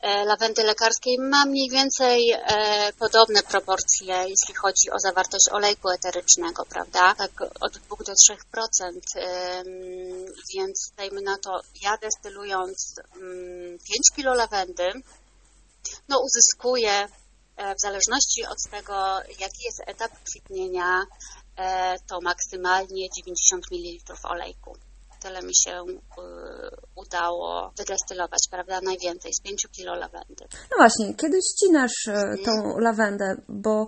e, 0.00 0.24
lawendy 0.24 0.62
lekarskiej 0.62 1.18
ma 1.18 1.46
mniej 1.46 1.70
więcej 1.70 2.30
e, 2.30 2.92
podobne 2.98 3.42
proporcje, 3.42 4.14
jeśli 4.14 4.54
chodzi 4.54 4.90
o 4.90 4.98
zawartość 4.98 5.48
olejku 5.50 5.90
eterycznego, 5.90 6.64
prawda? 6.64 7.14
Tak 7.14 7.30
od 7.60 7.72
2 7.78 7.96
do 7.96 8.12
3%, 8.12 9.00
więc 10.54 10.92
dajmy 10.96 11.22
na 11.22 11.38
to, 11.38 11.60
ja 11.82 11.96
destylując 11.96 12.94
5 13.14 13.22
mm, 13.22 13.78
kg 14.16 14.36
lawendy, 14.36 14.92
no 16.08 16.20
uzyskuję 16.20 17.08
e, 17.56 17.74
w 17.74 17.80
zależności 17.80 18.44
od 18.46 18.70
tego, 18.70 18.94
jaki 19.38 19.64
jest 19.64 19.82
etap 19.86 20.12
kwitnienia, 20.24 21.04
to 22.08 22.20
maksymalnie 22.20 23.08
90 23.16 23.64
ml 23.72 24.14
olejku. 24.24 24.76
Tyle 25.22 25.42
mi 25.42 25.54
się 25.64 25.72
y, 25.72 25.96
udało 26.96 27.72
wydestylować, 27.78 28.40
prawda? 28.50 28.80
Najwięcej, 28.80 29.32
z 29.34 29.42
5 29.42 29.66
kg 29.76 30.00
lawendy. 30.00 30.44
No 30.70 30.76
właśnie, 30.76 31.14
kiedy 31.14 31.38
ścinasz 31.42 32.08
e, 32.08 32.12
mhm. 32.12 32.38
tą 32.44 32.78
lawendę, 32.78 33.36
bo 33.48 33.86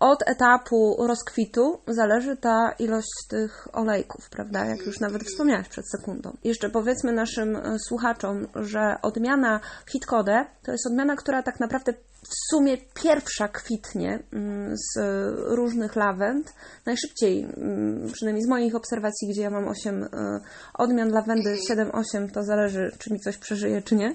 od 0.00 0.28
etapu 0.28 1.06
rozkwitu 1.08 1.80
zależy 1.88 2.36
ta 2.36 2.74
ilość 2.78 3.08
tych 3.28 3.68
olejków, 3.72 4.30
prawda? 4.30 4.64
Jak 4.64 4.86
już 4.86 5.00
nawet 5.00 5.22
mhm. 5.22 5.30
wspomniałaś 5.30 5.68
przed 5.68 5.90
sekundą. 5.90 6.36
Jeszcze 6.44 6.70
powiedzmy 6.70 7.12
naszym 7.12 7.56
e, 7.56 7.78
słuchaczom, 7.88 8.46
że 8.54 8.96
odmiana 9.02 9.60
Hitcode 9.92 10.46
to 10.64 10.72
jest 10.72 10.86
odmiana, 10.86 11.16
która 11.16 11.42
tak 11.42 11.60
naprawdę 11.60 11.92
w 12.28 12.50
sumie 12.50 12.76
pierwsza 12.94 13.48
kwitnie 13.48 14.18
mm, 14.32 14.74
z 14.76 14.98
różnych 15.36 15.96
lawend. 15.96 16.52
Najszybciej, 16.86 17.42
mm, 17.42 18.12
przynajmniej 18.12 18.44
z 18.44 18.48
moich 18.48 18.74
obserwacji, 18.74 19.28
gdzie 19.28 19.42
ja 19.42 19.50
mam 19.50 19.68
8 19.68 20.04
e, 20.04 20.40
odmian 20.74 21.10
lawendy, 21.10 21.56
7-8, 21.70 22.30
to 22.32 22.44
zależy, 22.44 22.90
czy 22.98 23.12
mi 23.12 23.20
coś 23.20 23.36
przeżyje, 23.36 23.82
czy 23.82 23.94
nie. 23.94 24.14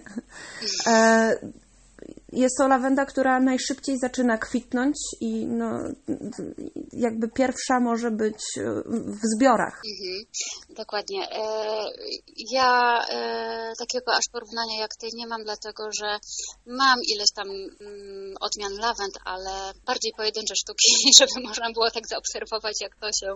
E, 2.34 2.40
jest 2.40 2.56
to 2.58 2.68
lawenda, 2.68 3.06
która 3.06 3.40
najszybciej 3.40 3.98
zaczyna 3.98 4.38
kwitnąć 4.38 4.96
i 5.22 5.46
no, 5.46 5.80
jakby 6.94 7.28
pierwsza 7.28 7.80
może 7.80 8.12
być 8.12 8.40
w 8.96 9.22
zbiorach. 9.36 9.82
Mhm, 9.92 10.26
dokładnie. 10.70 11.32
E, 11.32 11.44
ja 12.52 13.02
e, 13.10 13.74
takiego 13.80 14.14
aż 14.14 14.24
porównania 14.32 14.78
jak 14.80 14.96
ty 15.00 15.08
nie 15.14 15.28
mam, 15.28 15.44
dlatego 15.44 15.84
że 16.00 16.20
mam 16.66 17.00
ileś 17.16 17.32
tam 17.36 17.48
mm, 17.50 18.34
odmian 18.42 18.74
lawend, 18.74 19.16
ale 19.26 19.74
bardziej 19.86 20.12
pojedyncze 20.18 20.56
sztuki, 20.56 20.88
żeby 21.20 21.48
można 21.48 21.72
było 21.72 21.92
tak 21.92 22.08
zaobserwować, 22.08 22.82
jak 22.82 22.96
to 22.96 23.08
się 23.20 23.28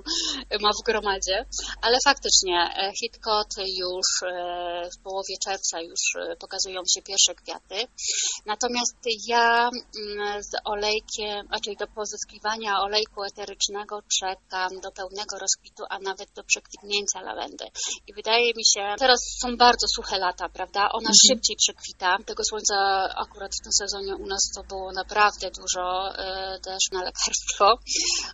ma 0.62 0.70
w 0.82 0.86
gromadzie. 0.86 1.46
Ale 1.82 1.98
faktycznie 2.06 2.58
e, 2.78 2.92
Hitcot 3.00 3.52
już 3.58 4.08
w 4.96 5.04
połowie 5.04 5.36
czerwca 5.46 5.82
już 5.82 6.02
pokazują 6.40 6.82
się 6.94 7.02
pierwsze 7.02 7.36
kwiaty. 7.36 7.88
Natomiast 8.46 8.85
Natomiast 8.86 9.28
ja 9.28 9.70
mm, 9.70 10.44
z 10.44 10.52
olejkiem, 10.66 11.48
czyli 11.64 11.78
do 11.78 11.88
pozyskiwania 11.88 12.82
olejku 12.82 13.24
eterycznego 13.24 14.02
czekam 14.20 14.80
do 14.84 14.92
pełnego 14.92 15.40
rozkwitu, 15.40 15.84
a 15.90 16.00
nawet 16.00 16.30
do 16.36 16.44
przekwitnięcia 16.44 17.22
lawendy. 17.22 17.66
I 18.08 18.14
wydaje 18.14 18.46
mi 18.46 18.66
się, 18.74 18.96
teraz 19.00 19.20
są 19.42 19.58
bardzo 19.58 19.88
suche 19.96 20.18
lata, 20.18 20.50
prawda? 20.50 20.82
Ona 20.92 21.10
mhm. 21.10 21.16
szybciej 21.28 21.56
przekwita. 21.56 22.18
Tego 22.26 22.44
słońca 22.44 22.76
akurat 23.16 23.52
w 23.60 23.64
tym 23.64 23.74
sezonie 23.74 24.16
u 24.16 24.26
nas 24.26 24.52
to 24.56 24.64
było 24.64 24.92
naprawdę 24.92 25.52
dużo 25.52 25.86
y, 26.14 26.60
też 26.60 26.84
na 26.92 27.04
lekarstwo, 27.04 27.78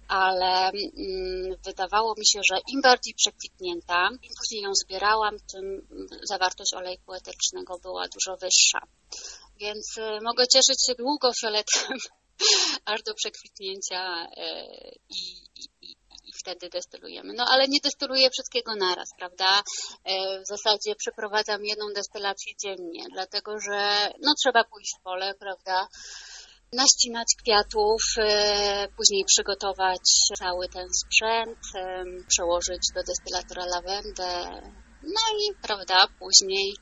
ale 0.07 0.69
mm, 0.69 1.55
wydawało 1.65 2.15
mi 2.17 2.25
się, 2.25 2.39
że 2.51 2.59
im 2.73 2.81
bardziej 2.81 3.13
przekwitnięta, 3.13 4.09
im 4.11 4.31
później 4.39 4.61
ją 4.61 4.71
zbierałam, 4.83 5.35
tym 5.53 5.87
zawartość 6.23 6.73
olejku 6.73 7.13
eterycznego 7.13 7.79
była 7.79 8.03
dużo 8.07 8.37
wyższa 8.37 8.79
więc 9.61 9.97
e, 9.97 10.19
mogę 10.21 10.47
cieszyć 10.47 10.85
się 10.85 10.95
długo 10.95 11.31
fioletem, 11.41 11.97
aż 12.91 13.03
do 13.03 13.13
przekwitnięcia 13.13 14.27
e, 14.37 14.65
i, 15.09 15.21
i, 15.55 15.65
i, 15.81 15.95
wtedy 16.41 16.69
destylujemy. 16.69 17.33
No 17.33 17.45
ale 17.49 17.67
nie 17.67 17.79
destyluję 17.83 18.29
wszystkiego 18.29 18.75
naraz, 18.75 19.09
prawda? 19.17 19.61
E, 20.05 20.41
w 20.41 20.47
zasadzie 20.47 20.95
przeprowadzam 20.95 21.65
jedną 21.65 21.85
destylację 21.95 22.53
dziennie, 22.63 23.05
dlatego 23.13 23.59
że 23.59 24.11
no 24.21 24.33
trzeba 24.43 24.63
pójść 24.63 24.91
w 24.99 25.03
pole, 25.03 25.33
prawda? 25.39 25.87
naścinać 26.73 27.27
kwiatów, 27.41 28.01
później 28.97 29.25
przygotować 29.25 30.01
cały 30.37 30.69
ten 30.69 30.87
sprzęt, 30.93 31.59
przełożyć 32.27 32.81
do 32.95 33.01
destylatora 33.03 33.65
lawendę, 33.65 34.61
no 35.03 35.37
i 35.39 35.55
prawda, 35.61 36.07
później 36.19 36.75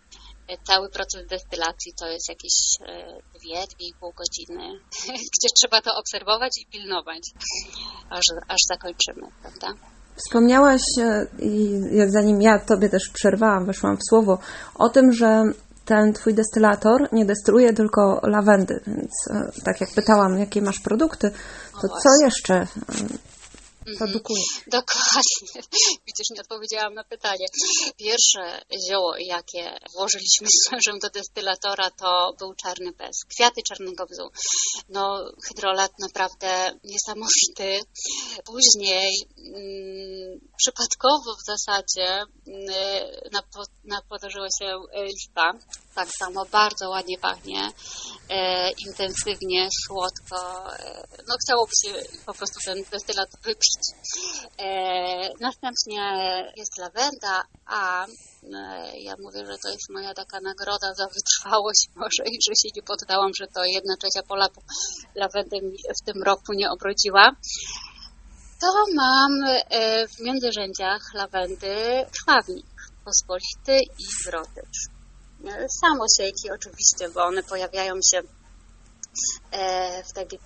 Cały 0.63 0.89
proces 0.89 1.27
destylacji 1.27 1.93
to 1.99 2.07
jest 2.07 2.29
jakieś 2.29 2.53
e, 2.81 2.85
dwie, 3.39 3.67
dwie 3.75 3.87
i 3.87 3.93
pół 3.99 4.13
godziny, 4.13 4.79
gdzie 5.35 5.49
trzeba 5.55 5.81
to 5.81 5.91
obserwować 5.95 6.51
i 6.61 6.71
pilnować, 6.71 7.23
aż, 8.09 8.25
aż 8.47 8.57
zakończymy, 8.67 9.27
prawda? 9.41 9.67
Wspomniałaś, 10.15 10.81
e, 11.01 11.27
i 11.39 11.81
zanim 12.07 12.41
ja 12.41 12.59
Tobie 12.59 12.89
też 12.89 13.09
przerwałam, 13.13 13.65
weszłam 13.65 13.97
w 13.97 14.09
słowo, 14.09 14.39
o 14.75 14.89
tym, 14.89 15.13
że 15.13 15.43
ten 15.85 16.13
Twój 16.13 16.33
destylator 16.33 17.09
nie 17.11 17.25
destyluje 17.25 17.73
tylko 17.73 18.21
lawendy, 18.23 18.83
więc 18.87 19.11
e, 19.29 19.51
tak 19.65 19.81
jak 19.81 19.89
pytałam, 19.95 20.39
jakie 20.39 20.61
masz 20.61 20.79
produkty, 20.79 21.31
to 21.81 21.87
co 21.87 22.09
jeszcze 22.25 22.67
produkuje. 23.97 24.43
Dokładnie. 24.67 25.61
Widzisz, 26.07 26.29
nie 26.35 26.41
odpowiedziałam 26.41 26.93
na 26.93 27.03
pytanie. 27.03 27.45
Pierwsze 27.97 28.61
zioło, 28.89 29.17
jakie 29.17 29.79
włożyliśmy 29.95 30.47
z 30.47 30.71
mężem 30.71 30.99
do 30.99 31.09
destylatora, 31.09 31.91
to 31.91 32.33
był 32.39 32.53
czarny 32.53 32.91
bez. 32.91 33.25
Kwiaty 33.35 33.61
czarnego 33.67 34.05
bzu. 34.05 34.29
No, 34.89 35.31
hydrolat 35.47 35.91
naprawdę 35.99 36.79
niesamowity. 36.83 37.87
Później 38.45 39.11
mm, 39.37 40.39
przypadkowo 40.57 41.35
w 41.35 41.45
zasadzie 41.45 42.07
mm, 42.47 43.69
napodarzyła 43.83 44.47
się 44.59 44.65
e, 44.65 45.05
lipa. 45.05 45.53
Tak 45.95 46.09
samo 46.19 46.45
bardzo 46.45 46.89
ładnie 46.89 47.17
pachnie, 47.17 47.71
e, 48.29 48.71
intensywnie, 48.87 49.69
słodko. 49.85 50.73
E, 50.73 51.07
no 51.27 51.35
chciałoby 51.43 51.71
się 51.85 52.19
po 52.25 52.33
prostu 52.33 52.59
ten 52.65 52.83
destylat 52.91 53.29
wypić 53.43 53.73
następnie 55.39 56.01
jest 56.55 56.77
lawenda, 56.77 57.43
a 57.65 58.05
e, 58.05 58.99
ja 58.99 59.15
mówię, 59.19 59.45
że 59.45 59.57
to 59.57 59.69
jest 59.69 59.89
moja 59.89 60.13
taka 60.13 60.39
nagroda 60.41 60.93
za 60.93 61.07
wytrwałość 61.07 61.89
może 61.95 62.23
i 62.25 62.37
że 62.47 62.55
się 62.55 62.69
nie 62.75 62.83
poddałam, 62.83 63.31
że 63.39 63.47
to 63.47 63.65
jedna 63.65 63.95
trzecia 63.97 64.27
pola 64.27 64.47
lawendy 65.15 65.57
w 66.01 66.05
tym 66.05 66.23
roku 66.23 66.53
nie 66.53 66.71
obrodziła. 66.71 67.31
To 68.61 68.93
mam 68.95 69.31
e, 69.43 70.07
w 70.07 70.19
międzyrzędziach 70.19 71.01
lawendy 71.13 71.75
krwawnik 72.11 72.65
pospolity 73.05 73.79
i 73.99 74.05
wrotycz. 74.25 74.77
Samosiejki 75.81 76.51
oczywiście, 76.51 77.09
bo 77.13 77.23
one 77.23 77.43
pojawiają 77.43 77.95
się 78.11 78.21
wtedy 80.09 80.37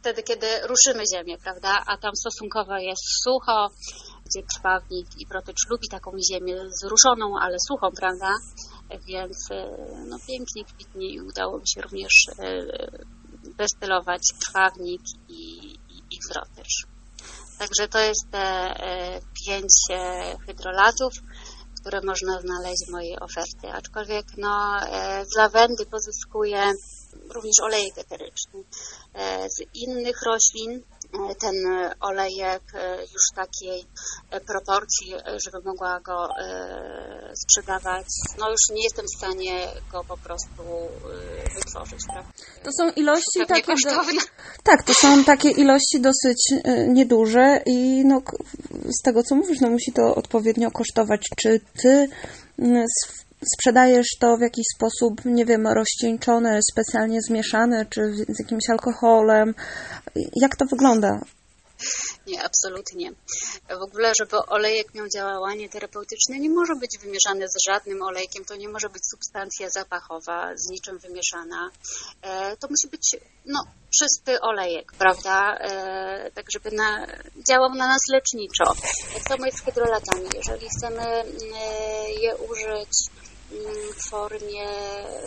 wtedy, 0.00 0.22
kiedy 0.22 0.46
ruszymy 0.46 1.04
ziemię, 1.14 1.38
prawda? 1.38 1.82
A 1.86 1.96
tam 1.96 2.12
stosunkowo 2.16 2.76
jest 2.76 3.02
sucho, 3.24 3.68
gdzie 4.26 4.42
krwawnik 4.42 5.06
i 5.18 5.26
protycz 5.26 5.68
lubi 5.70 5.88
taką 5.88 6.10
ziemię 6.32 6.56
zruszoną, 6.82 7.34
ale 7.40 7.56
suchą, 7.68 7.88
prawda? 8.00 8.32
Więc 9.06 9.48
no, 10.08 10.16
pięknie 10.28 10.64
kwitnie 10.64 11.08
i 11.14 11.20
udało 11.20 11.58
mi 11.58 11.68
się 11.68 11.80
również 11.82 12.12
destylować 13.58 14.22
krwawnik 14.40 15.02
i, 15.28 15.58
i, 15.74 15.98
i 16.10 16.18
protycz. 16.32 16.86
Także 17.58 17.88
to 17.88 17.98
jest 17.98 18.30
te 18.30 18.38
e, 18.38 19.20
pięć 19.46 19.72
e, 19.90 20.36
hydrolatów, 20.46 21.12
które 21.80 22.00
można 22.04 22.40
znaleźć 22.40 22.86
w 22.86 22.92
mojej 22.92 23.18
ofercie. 23.20 23.72
Aczkolwiek 23.72 24.26
no, 24.36 24.76
e, 24.80 25.24
z 25.24 25.36
lawendy 25.36 25.86
pozyskuję 25.86 26.72
również 27.34 27.60
olejek 27.62 27.98
eteryczny. 27.98 28.64
Z 29.48 29.76
innych 29.76 30.22
roślin 30.26 30.82
ten 31.40 31.54
olejek 32.00 32.62
już 33.00 33.22
takiej 33.36 33.84
proporcji, 34.46 35.14
żeby 35.44 35.64
mogła 35.64 36.00
go 36.00 36.28
sprzedawać. 37.34 38.06
No 38.38 38.50
już 38.50 38.60
nie 38.70 38.82
jestem 38.82 39.06
w 39.06 39.18
stanie 39.18 39.68
go 39.92 40.04
po 40.04 40.16
prostu 40.16 40.62
wytworzyć. 41.54 42.00
Prawda? 42.12 42.32
To 42.62 42.70
są 42.72 42.90
ilości 42.90 43.46
takie... 43.48 43.74
Do... 43.84 44.02
Tak, 44.62 44.82
to 44.82 44.94
są 44.94 45.24
takie 45.24 45.50
ilości 45.50 46.00
dosyć 46.00 46.52
nieduże 46.88 47.62
i 47.66 48.04
no, 48.04 48.22
z 48.98 49.02
tego 49.02 49.22
co 49.22 49.34
mówisz, 49.34 49.60
no 49.60 49.70
musi 49.70 49.92
to 49.92 50.14
odpowiednio 50.14 50.70
kosztować. 50.70 51.20
Czy 51.42 51.60
ty 51.82 52.08
sprzedajesz 53.54 54.08
to 54.20 54.36
w 54.36 54.40
jakiś 54.40 54.64
sposób, 54.74 55.24
nie 55.24 55.44
wiem, 55.44 55.66
rozcieńczone, 55.66 56.60
specjalnie 56.72 57.18
zmieszane, 57.22 57.86
czy 57.86 58.12
z 58.28 58.38
jakimś 58.38 58.70
alkoholem? 58.70 59.54
Jak 60.42 60.56
to 60.56 60.64
wygląda? 60.66 61.20
Nie, 62.26 62.42
absolutnie. 62.42 63.10
W 63.68 63.82
ogóle, 63.82 64.12
żeby 64.20 64.36
olejek 64.36 64.94
miał 64.94 65.06
działanie 65.16 65.68
terapeutyczne, 65.68 66.38
nie 66.38 66.50
może 66.50 66.74
być 66.74 66.98
wymieszany 66.98 67.48
z 67.48 67.68
żadnym 67.68 68.02
olejkiem, 68.02 68.44
to 68.44 68.56
nie 68.56 68.68
może 68.68 68.88
być 68.88 69.02
substancja 69.10 69.70
zapachowa, 69.70 70.52
z 70.56 70.70
niczym 70.70 70.98
wymieszana. 70.98 71.70
E, 72.22 72.56
to 72.56 72.68
musi 72.70 72.88
być 72.90 73.16
no, 73.46 73.64
czysty 73.98 74.40
olejek, 74.40 74.92
prawda? 74.98 75.58
E, 75.60 76.30
tak, 76.34 76.46
żeby 76.52 76.76
na, 76.76 77.06
działał 77.48 77.74
na 77.74 77.88
nas 77.88 78.02
leczniczo. 78.12 78.64
Tak 79.14 79.22
samo 79.28 79.46
jest 79.46 79.58
z 79.58 79.62
hydrolatami. 79.62 80.28
Jeżeli 80.34 80.68
chcemy 80.68 81.02
e, 81.02 81.24
je 82.10 82.36
użyć 82.36 82.90
mm, 83.10 83.27
w 83.50 84.10
formie 84.10 84.68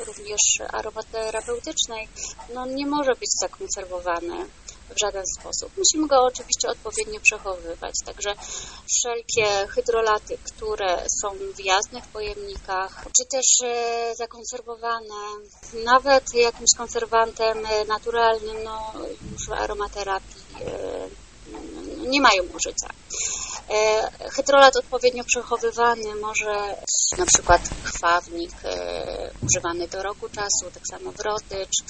również 0.07 0.69
aromaterapeutycznej, 0.73 2.07
no 2.53 2.65
nie 2.65 2.87
może 2.87 3.11
być 3.15 3.29
zakonserwowane 3.41 4.45
w 4.95 4.99
żaden 4.99 5.23
sposób. 5.39 5.71
Musimy 5.77 6.07
go 6.07 6.23
oczywiście 6.23 6.67
odpowiednio 6.67 7.19
przechowywać, 7.19 7.93
także 8.05 8.33
wszelkie 8.89 9.67
hydrolaty, 9.67 10.37
które 10.37 11.05
są 11.21 11.29
w 11.55 11.59
jasnych 11.59 12.07
pojemnikach, 12.07 13.05
czy 13.17 13.25
też 13.25 13.45
e, 13.63 14.15
zakonserwowane, 14.15 15.15
nawet 15.85 16.23
jakimś 16.33 16.69
konserwantem 16.77 17.67
naturalnym, 17.87 18.63
no 18.63 18.93
już 19.31 19.47
w 19.47 19.51
aromaterapii 19.51 20.41
e, 20.61 21.09
nie 22.07 22.21
mają 22.21 22.43
użycia. 22.43 22.89
Hydrolat 24.35 24.75
odpowiednio 24.75 25.23
przechowywany 25.23 26.15
może 26.21 26.75
na 27.17 27.25
przykład 27.25 27.61
krwawnik 27.83 28.51
używany 29.41 29.87
do 29.87 30.03
roku 30.03 30.29
czasu, 30.29 30.71
tak 30.73 30.83
samo 30.91 31.11
wrotycz, 31.11 31.83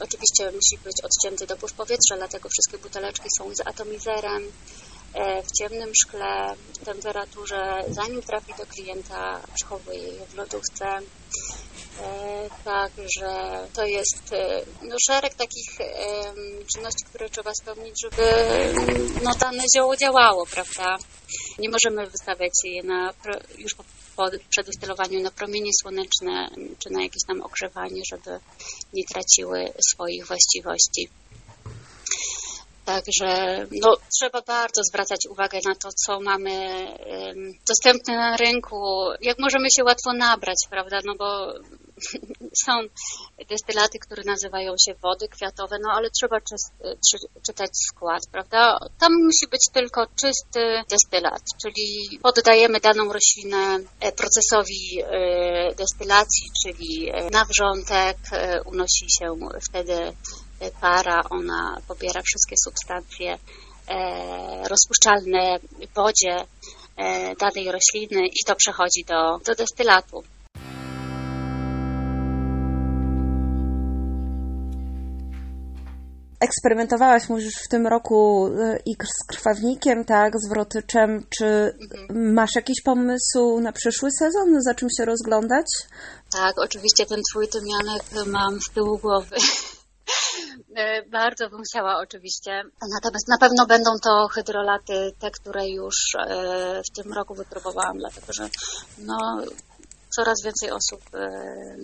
Oczywiście 0.00 0.44
musi 0.44 0.84
być 0.84 0.96
odcięty 1.04 1.46
dopływ 1.46 1.72
powietrza, 1.72 2.16
dlatego 2.16 2.48
wszystkie 2.48 2.78
buteleczki 2.78 3.28
są 3.38 3.54
z 3.54 3.66
atomizerem 3.66 4.52
e, 5.14 5.42
w 5.42 5.52
ciemnym 5.58 5.90
szkle, 6.02 6.54
temperaturze, 6.84 7.84
zanim 7.88 8.22
trafi 8.22 8.52
do 8.58 8.66
klienta, 8.66 9.40
przechowuje 9.54 9.98
je 9.98 10.26
w 10.26 10.34
lodówce. 10.34 10.84
E, 12.02 12.48
także 12.64 13.60
to 13.74 13.84
jest 13.84 14.32
e, 14.32 14.62
no, 14.82 14.96
szereg 15.06 15.34
takich 15.34 15.78
czynności, 16.74 17.04
które 17.04 17.30
trzeba 17.30 17.54
spełnić, 17.54 17.94
żeby 18.02 18.22
no, 19.22 19.34
dane 19.34 19.62
zioło 19.76 19.96
działało, 19.96 20.46
prawda? 20.46 20.96
Nie 21.58 21.70
możemy 21.70 22.06
wystawiać 22.06 22.52
je 22.64 22.82
na, 22.82 23.12
już 23.58 23.74
po 23.74 23.84
po 24.20 24.30
na 25.22 25.30
promienie 25.30 25.70
słoneczne 25.82 26.50
czy 26.78 26.90
na 26.90 27.02
jakieś 27.02 27.24
tam 27.26 27.42
ogrzewanie, 27.42 28.02
żeby 28.10 28.40
nie 28.92 29.04
traciły 29.12 29.72
swoich 29.90 30.26
właściwości. 30.26 31.08
Także 32.84 33.66
no, 33.82 33.96
trzeba 34.18 34.42
bardzo 34.42 34.82
zwracać 34.82 35.20
uwagę 35.30 35.58
na 35.64 35.74
to, 35.74 35.88
co 36.06 36.20
mamy 36.20 36.86
dostępne 37.68 38.16
na 38.16 38.36
rynku, 38.36 38.76
jak 39.20 39.38
możemy 39.38 39.66
się 39.76 39.84
łatwo 39.84 40.12
nabrać, 40.12 40.58
prawda? 40.70 41.00
No 41.04 41.14
bo 41.18 41.54
są 42.66 42.72
destylaty, 43.48 43.98
które 43.98 44.22
nazywają 44.26 44.74
się 44.84 44.94
wody 45.02 45.28
kwiatowe, 45.28 45.76
no 45.82 45.92
ale 45.92 46.10
trzeba 46.10 46.40
czy, 46.80 47.16
czytać 47.46 47.70
skład, 47.72 48.22
prawda? 48.32 48.78
Tam 48.98 49.12
musi 49.12 49.48
być 49.50 49.66
tylko 49.72 50.06
czysty 50.06 50.82
destylat, 50.90 51.42
czyli 51.62 52.18
poddajemy 52.22 52.80
daną 52.80 53.12
roślinę 53.12 53.78
e, 54.00 54.12
procesowi 54.12 55.02
e, 55.02 55.74
destylacji, 55.74 56.50
czyli 56.62 57.10
e, 57.10 57.30
na 57.30 57.44
wrzątek 57.44 58.16
unosi 58.64 59.06
się 59.18 59.36
wtedy 59.68 60.12
para, 60.80 61.22
ona 61.30 61.80
pobiera 61.88 62.22
wszystkie 62.22 62.56
substancje 62.64 63.38
rozpuszczalne 64.68 65.58
w 65.58 65.94
wodzie 65.94 66.36
danej 67.40 67.72
rośliny 67.72 68.26
i 68.26 68.44
to 68.46 68.54
przechodzi 68.54 69.04
do, 69.04 69.38
do 69.46 69.54
destylatu. 69.54 70.22
Eksperymentowałaś, 76.40 77.28
mówisz, 77.28 77.54
w 77.54 77.68
tym 77.68 77.86
roku 77.86 78.46
e, 78.46 78.78
i 78.86 78.94
z 78.94 79.26
krwawnikiem, 79.26 80.04
tak, 80.04 80.32
z 80.36 80.48
wrotyczem. 80.48 81.26
Czy 81.38 81.44
mhm. 81.46 82.32
masz 82.34 82.54
jakiś 82.56 82.82
pomysł 82.82 83.60
na 83.60 83.72
przyszły 83.72 84.10
sezon? 84.18 84.62
Za 84.62 84.74
czym 84.74 84.88
się 84.98 85.04
rozglądać? 85.04 85.66
Tak, 86.32 86.58
oczywiście 86.58 87.06
ten 87.06 87.20
twój 87.30 87.48
tymianek 87.48 88.02
mam 88.26 88.58
z 88.60 88.74
tyłu 88.74 88.98
głowy. 88.98 89.36
E, 90.76 91.02
bardzo 91.02 91.50
bym 91.50 91.62
chciała 91.62 91.98
oczywiście. 91.98 92.62
Natomiast 92.94 93.28
na 93.28 93.38
pewno 93.38 93.66
będą 93.66 93.90
to 94.02 94.28
hydrolaty, 94.28 95.12
te, 95.18 95.30
które 95.30 95.68
już 95.68 95.94
e, 96.18 96.82
w 96.82 97.02
tym 97.02 97.12
roku 97.12 97.34
wypróbowałam, 97.34 97.98
dlatego 97.98 98.32
że 98.32 98.48
no, 98.98 99.16
coraz 100.16 100.42
więcej 100.44 100.70
osób 100.70 101.00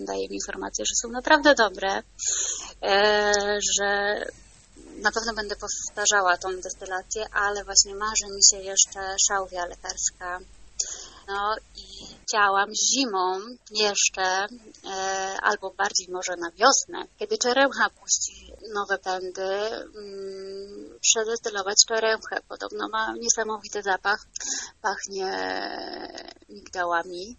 daje 0.07 0.29
mi 0.29 0.35
informację, 0.35 0.85
że 0.85 0.95
są 1.01 1.11
naprawdę 1.11 1.55
dobre, 1.55 2.03
że 3.79 4.21
na 5.01 5.11
pewno 5.11 5.33
będę 5.33 5.55
powtarzała 5.55 6.37
tą 6.37 6.61
destylację, 6.61 7.25
ale 7.31 7.63
właśnie 7.63 7.95
marzy 7.95 8.27
mi 8.35 8.41
się 8.51 8.57
jeszcze 8.57 9.15
szałwia 9.27 9.65
lekarska. 9.65 10.39
No 11.27 11.55
i 11.75 11.81
chciałam 12.23 12.69
zimą 12.93 13.39
jeszcze, 13.71 14.47
e, 14.85 15.37
albo 15.41 15.71
bardziej 15.71 16.07
może 16.09 16.35
na 16.37 16.51
wiosnę, 16.51 17.07
kiedy 17.19 17.37
czeremcha 17.37 17.89
puści 17.89 18.53
nowe 18.73 18.97
pędy, 18.97 19.41
mm, 19.41 20.99
przedestylować 21.01 21.77
czeremchę. 21.87 22.39
Podobno 22.47 22.87
ma 22.89 23.13
niesamowity 23.19 23.81
zapach, 23.83 24.19
pachnie 24.81 25.31
migdałami. 26.49 27.37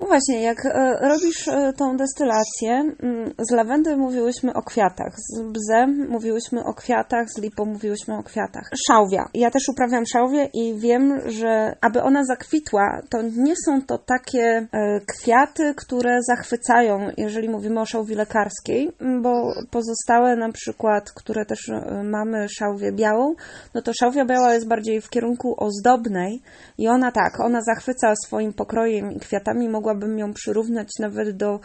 No 0.00 0.06
właśnie, 0.06 0.42
jak 0.42 0.66
e, 0.66 0.98
robisz 1.08 1.48
e, 1.48 1.72
tą 1.72 1.96
destylację, 1.96 2.70
mm, 3.02 3.34
z 3.38 3.50
lawendy 3.50 3.96
mówiłyśmy 3.96 4.54
o 4.54 4.62
kwiatach, 4.62 5.14
z 5.16 5.42
bzem 5.42 6.08
mówiłyśmy 6.08 6.64
o 6.64 6.74
kwiatach, 6.74 7.26
z 7.30 7.38
lipą 7.38 7.64
mówiłyśmy 7.64 8.18
o 8.18 8.22
kwiatach. 8.22 8.70
Szałwia. 8.88 9.28
Ja 9.34 9.50
też 9.50 9.68
uprawiam 9.68 10.04
szałwię 10.12 10.48
i 10.54 10.74
wiem, 10.78 11.20
że 11.26 11.76
aby 11.80 12.02
ona 12.02 12.24
zakwitła, 12.24 13.00
to 13.10 13.22
nie 13.22 13.54
są 13.66 13.82
to 13.82 13.98
takie 13.98 14.66
e, 14.72 15.00
kwiaty, 15.00 15.74
które 15.76 16.18
zachwycają, 16.22 17.10
jeżeli 17.16 17.48
mówimy 17.48 17.80
o 17.80 17.86
szałwi 17.86 18.14
lekarskiej, 18.14 18.92
bo 19.22 19.52
pozostałe 19.70 20.36
na 20.36 20.52
przykład, 20.52 21.10
które 21.12 21.44
też 21.44 21.70
mamy 22.04 22.46
szałwię 22.48 22.92
białą, 22.92 23.34
no 23.74 23.82
to 23.82 23.92
szałwia 24.00 24.24
biała 24.24 24.54
jest 24.54 24.68
bardziej 24.68 25.00
w 25.00 25.10
kierunku 25.10 25.54
ozdobnej 25.64 26.42
i 26.78 26.88
ona 26.88 27.12
tak, 27.12 27.40
ona 27.40 27.60
zachwyca 27.62 28.14
swoim 28.26 28.52
pokrojem 28.52 29.12
i 29.12 29.20
kwiatami, 29.20 29.68
mogłaby 29.68 29.99
mogłabym 30.00 30.18
ją 30.18 30.34
przyrównać 30.34 30.88
nawet 30.98 31.36
do 31.36 31.60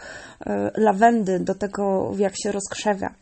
e, 0.46 0.70
lawendy, 0.76 1.40
do 1.40 1.54
tego, 1.54 2.12
jak 2.18 2.34
się 2.42 2.52
rozkrzewia. 2.52 3.14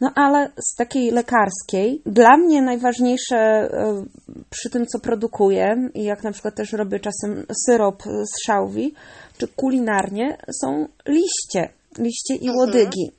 No 0.00 0.12
ale 0.14 0.50
z 0.70 0.76
takiej 0.76 1.10
lekarskiej, 1.10 2.02
dla 2.06 2.36
mnie 2.36 2.62
najważniejsze 2.62 3.36
e, 3.36 4.04
przy 4.50 4.70
tym, 4.70 4.86
co 4.86 4.98
produkuję, 4.98 5.88
i 5.94 6.04
jak 6.04 6.24
na 6.24 6.32
przykład 6.32 6.54
też 6.54 6.72
robię 6.72 7.00
czasem 7.00 7.46
syrop 7.66 8.02
z 8.02 8.46
szałwi, 8.46 8.94
czy 9.38 9.48
kulinarnie, 9.48 10.36
są 10.60 10.86
liście. 11.08 11.72
liście 11.98 12.34
i 12.34 12.50
łodygi. 12.50 13.12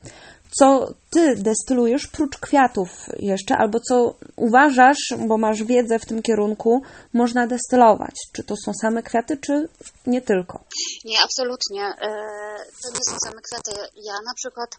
Co 0.60 0.94
ty 1.10 1.36
destylujesz 1.36 2.08
prócz 2.08 2.38
kwiatów 2.38 2.90
jeszcze, 3.20 3.58
albo 3.58 3.80
co 3.80 4.16
uważasz, 4.36 5.14
bo 5.28 5.38
masz 5.38 5.64
wiedzę 5.64 6.00
w 6.00 6.06
tym 6.06 6.22
kierunku, 6.22 6.82
można 7.14 7.48
destylować? 7.48 8.16
Czy 8.34 8.44
to 8.44 8.56
są 8.66 8.72
same 8.82 9.04
kwiaty, 9.04 9.38
czy 9.38 9.70
nie 10.08 10.22
tylko? 10.22 10.64
Nie, 11.06 11.18
absolutnie. 11.24 11.82
E, 11.82 12.10
to 12.84 12.90
nie 12.90 13.04
są 13.10 13.18
same 13.26 13.42
kwiaty. 13.42 13.72
Ja 13.96 14.14
na 14.26 14.34
przykład 14.36 14.70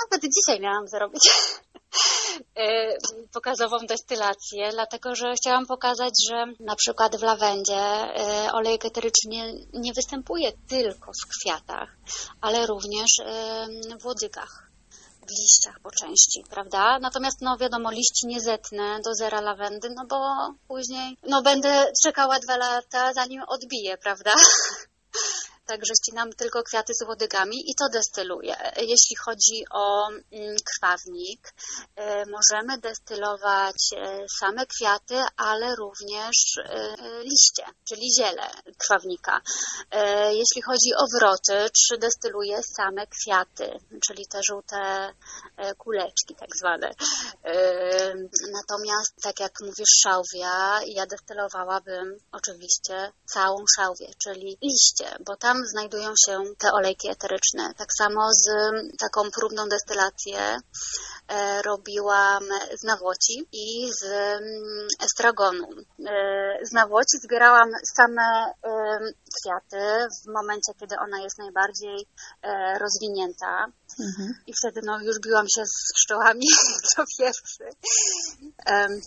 nawet 0.00 0.32
dzisiaj 0.34 0.60
miałam 0.60 0.88
zrobić 0.88 1.30
pokazową 3.32 3.76
destylację, 3.88 4.70
dlatego 4.72 5.14
że 5.14 5.34
chciałam 5.34 5.66
pokazać, 5.66 6.14
że 6.30 6.44
na 6.60 6.76
przykład 6.76 7.16
w 7.16 7.22
lawendzie 7.22 7.76
e, 7.76 8.52
olej 8.52 8.74
eteryczny 8.74 9.66
nie 9.72 9.92
występuje 9.92 10.52
tylko 10.68 11.12
w 11.12 11.38
kwiatach, 11.38 11.96
ale 12.40 12.66
również 12.66 13.10
w 14.00 14.06
łodygach 14.06 14.68
w 15.28 15.40
liściach 15.40 15.80
po 15.82 15.90
części, 15.90 16.44
prawda? 16.50 16.98
Natomiast, 16.98 17.40
no 17.40 17.56
wiadomo, 17.56 17.90
liści 17.90 18.26
nie 18.26 18.40
zetnę 18.40 19.00
do 19.04 19.14
zera 19.14 19.40
lawendy, 19.40 19.88
no 19.90 20.06
bo 20.06 20.18
później, 20.68 21.16
no 21.28 21.42
będę 21.42 21.92
czekała 22.02 22.38
dwa 22.38 22.56
lata, 22.56 23.12
zanim 23.12 23.42
odbiję, 23.48 23.98
prawda? 23.98 24.30
Także 25.68 25.92
ścinam 26.02 26.32
tylko 26.32 26.62
kwiaty 26.62 26.94
z 26.94 27.02
łodygami 27.08 27.56
i 27.70 27.74
to 27.74 27.88
destyluję. 27.92 28.56
Jeśli 28.76 29.16
chodzi 29.24 29.64
o 29.70 30.08
mm, 30.08 30.56
krwawnik, 30.68 31.52
e, 31.96 32.24
możemy 32.26 32.78
destylować 32.78 33.76
e, 33.96 34.18
same 34.40 34.66
kwiaty, 34.66 35.14
ale 35.36 35.76
również 35.76 36.36
e, 36.58 36.96
liście, 37.22 37.64
czyli 37.88 38.02
ziele 38.18 38.50
krwawnika. 38.78 39.40
Jeśli 40.30 40.62
chodzi 40.62 40.90
o 40.96 41.04
wroty, 41.18 41.70
czy 41.78 41.98
destyluję 41.98 42.60
same 42.76 43.06
kwiaty, 43.06 43.78
czyli 44.06 44.26
te 44.26 44.40
żółte 44.48 45.12
kuleczki 45.78 46.34
tak 46.34 46.48
zwane. 46.56 46.90
Natomiast, 48.52 49.12
tak 49.22 49.40
jak 49.40 49.52
mówisz, 49.62 50.00
szałwia, 50.02 50.80
ja 50.86 51.06
destylowałabym 51.06 52.18
oczywiście 52.32 53.12
całą 53.34 53.64
szałwię, 53.76 54.06
czyli 54.24 54.58
liście, 54.62 55.16
bo 55.26 55.36
tam 55.36 55.57
znajdują 55.66 56.12
się 56.26 56.42
te 56.58 56.72
olejki 56.72 57.10
eteryczne. 57.10 57.74
Tak 57.76 57.88
samo 57.98 58.28
z 58.32 58.50
taką 58.98 59.30
próbną 59.30 59.68
destylację 59.68 60.38
e, 61.28 61.62
robiłam 61.62 62.44
z 62.80 62.82
nawłoci 62.82 63.48
i 63.52 63.90
z 64.00 64.04
estragonu. 65.04 65.68
E, 66.06 66.58
z 66.62 66.72
nawłoci 66.72 67.18
zbierałam 67.24 67.68
same 67.96 68.52
kwiaty 69.40 70.08
w 70.24 70.32
momencie, 70.32 70.72
kiedy 70.80 70.96
ona 70.98 71.18
jest 71.20 71.38
najbardziej 71.38 72.06
e, 72.42 72.78
rozwinięta. 72.78 73.66
Mhm. 74.00 74.34
I 74.46 74.52
wtedy 74.58 74.80
no, 74.84 75.00
już 75.00 75.16
biłam 75.20 75.46
się 75.48 75.62
z 75.66 75.92
pszczołami 75.94 76.46
to 76.96 77.04
pierwszy. 77.18 77.64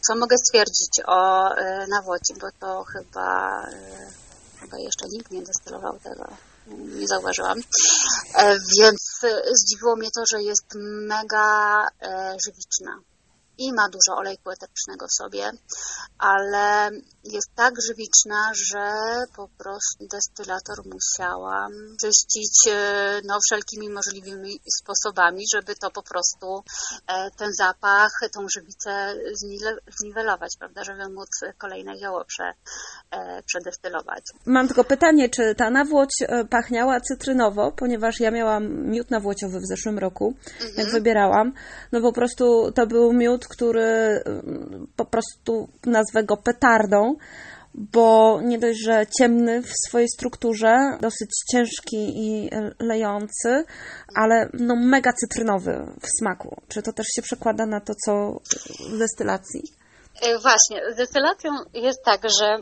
Co 0.08 0.16
mogę 0.16 0.38
stwierdzić 0.38 1.02
o 1.08 1.50
nawłoci, 1.90 2.34
bo 2.42 2.48
to 2.60 2.84
chyba 2.84 3.66
chyba 4.62 4.78
jeszcze 4.80 5.06
nikt 5.08 5.32
nie 5.32 5.42
destylował 5.42 6.00
tego, 6.00 6.26
nie 6.68 7.08
zauważyłam. 7.08 7.60
E, 8.36 8.60
więc 8.80 9.22
zdziwiło 9.62 9.96
mnie 9.96 10.10
to, 10.16 10.24
że 10.32 10.44
jest 10.44 10.66
mega 11.08 11.88
e, 12.02 12.36
żywiczna 12.46 13.02
i 13.58 13.74
ma 13.74 13.90
dużo 13.90 14.18
olejku 14.18 14.50
eterycznego 14.52 15.06
w 15.08 15.14
sobie, 15.14 15.52
ale 16.18 16.90
jest 17.24 17.50
tak 17.56 17.74
żywiczna, 17.88 18.52
że 18.54 18.92
po 19.36 19.48
prostu 19.58 20.08
destylator 20.08 20.78
musiałam 20.86 21.72
czyścić 22.02 22.54
e, 22.68 23.22
no, 23.26 23.38
wszelkimi 23.46 23.90
możliwymi 23.90 24.60
sposobami, 24.82 25.44
żeby 25.54 25.76
to 25.76 25.92
po 25.92 26.04
prostu 26.04 26.64
e, 27.08 27.32
ten 27.32 27.54
zapach, 27.54 28.12
tą 28.34 28.48
żywicę 28.56 29.16
zniwelować, 30.00 30.52
prawda, 30.60 30.84
żeby 30.84 31.10
móc 31.10 31.30
kolejne 31.58 32.00
zioło 32.00 32.26
prze, 32.26 32.44
e, 32.44 32.54
przedestylować. 33.46 34.24
Mam 34.46 34.68
tylko 34.68 34.84
pytanie, 34.84 35.30
czy 35.30 35.56
ta 35.56 35.70
nawłoć 35.70 36.10
pachniała 36.50 37.00
cytrynowo, 37.00 37.72
ponieważ 37.72 38.20
ja 38.20 38.32
miałam 38.32 38.92
miód 38.92 39.12
nawłociowy 39.12 39.60
w 39.60 39.68
zeszłym 39.68 40.00
roku, 40.00 40.34
mhm. 40.54 40.72
jak 40.78 40.92
wybierałam, 40.92 41.54
no 41.92 42.02
po 42.02 42.14
prostu 42.14 42.72
to 42.72 42.88
był 42.88 43.14
miód, 43.14 43.48
który 43.48 43.84
mm, 44.26 44.88
po 44.96 45.06
prostu 45.06 45.70
nazwę 45.86 46.24
go 46.24 46.38
petardą, 46.38 47.16
bo 47.76 48.40
nie 48.44 48.60
dość, 48.60 48.80
że 48.86 49.06
ciemny 49.20 49.62
w 49.62 49.72
swojej 49.88 50.08
strukturze, 50.10 50.76
dosyć 51.02 51.30
ciężki 51.52 52.14
i 52.16 52.50
lejący, 52.80 53.64
ale 54.16 54.50
no 54.54 54.76
mega 54.76 55.12
cytrynowy 55.14 55.86
w 56.02 56.08
smaku. 56.20 56.62
Czy 56.68 56.82
to 56.82 56.94
też 56.94 57.06
się 57.16 57.22
przekłada 57.22 57.66
na 57.66 57.80
to, 57.80 57.94
co 58.06 58.40
w 58.94 58.98
destylacji? 58.98 59.81
E, 60.22 60.40
właśnie, 60.40 60.82
destylacją 60.96 61.52
jest 61.74 62.04
tak, 62.04 62.22
że 62.40 62.58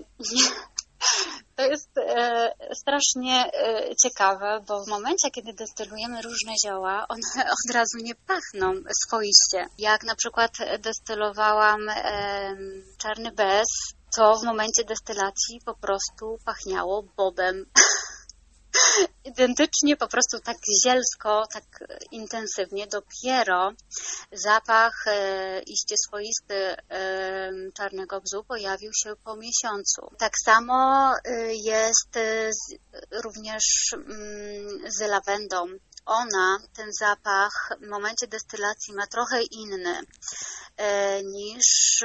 to 1.55 1.63
jest 1.63 1.97
e, 1.97 2.51
strasznie 2.73 3.51
e, 3.53 3.95
ciekawe, 4.03 4.63
bo 4.67 4.83
w 4.83 4.87
momencie, 4.87 5.31
kiedy 5.31 5.53
destylujemy 5.53 6.21
różne 6.21 6.53
zioła, 6.65 7.05
one 7.09 7.21
od 7.67 7.75
razu 7.75 7.97
nie 7.97 8.15
pachną 8.15 8.73
swoiście. 9.07 9.65
Jak 9.77 10.03
na 10.03 10.15
przykład 10.15 10.51
destylowałam 10.79 11.81
czarny 12.97 13.31
bez, 13.31 13.67
to 14.15 14.35
w 14.35 14.43
momencie 14.43 14.83
destylacji 14.83 15.61
po 15.65 15.75
prostu 15.75 16.37
pachniało 16.45 17.03
bobem. 17.17 17.65
identycznie, 19.25 19.97
po 19.97 20.07
prostu 20.07 20.39
tak 20.39 20.57
zielsko, 20.83 21.47
tak 21.53 21.63
intensywnie. 22.11 22.87
Dopiero 22.87 23.71
zapach 24.31 25.07
e, 25.07 25.61
iście 25.61 25.95
swoisty 26.07 26.55
e, 26.55 27.51
czarnego 27.77 28.21
bzu 28.21 28.43
pojawił 28.43 28.91
się 29.03 29.15
po 29.23 29.35
miesiącu. 29.35 30.01
Tak 30.17 30.33
samo 30.45 31.11
e, 31.25 31.55
jest 31.55 32.13
z, 32.49 32.75
również 33.23 33.63
mm, 33.93 34.91
z 34.91 34.99
lawendą. 35.01 35.65
Ona, 36.05 36.57
ten 36.73 36.89
zapach 36.99 37.69
w 37.81 37.89
momencie 37.89 38.27
destylacji 38.27 38.93
ma 38.93 39.07
trochę 39.07 39.41
inny 39.51 40.01
niż 41.23 41.99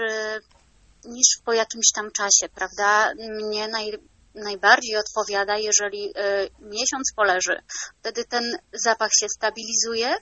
niż 1.05 1.27
po 1.44 1.53
jakimś 1.53 1.92
tam 1.94 2.11
czasie, 2.11 2.48
prawda? 2.55 3.12
Mnie 3.14 3.68
naj, 3.68 3.92
najbardziej 4.35 4.97
odpowiada, 4.97 5.59
jeżeli 5.59 6.09
y, 6.09 6.12
miesiąc 6.61 7.12
poleży. 7.16 7.62
Wtedy 8.01 8.25
ten 8.25 8.59
zapach 8.85 9.11
się 9.20 9.29
stabilizuje 9.29 10.14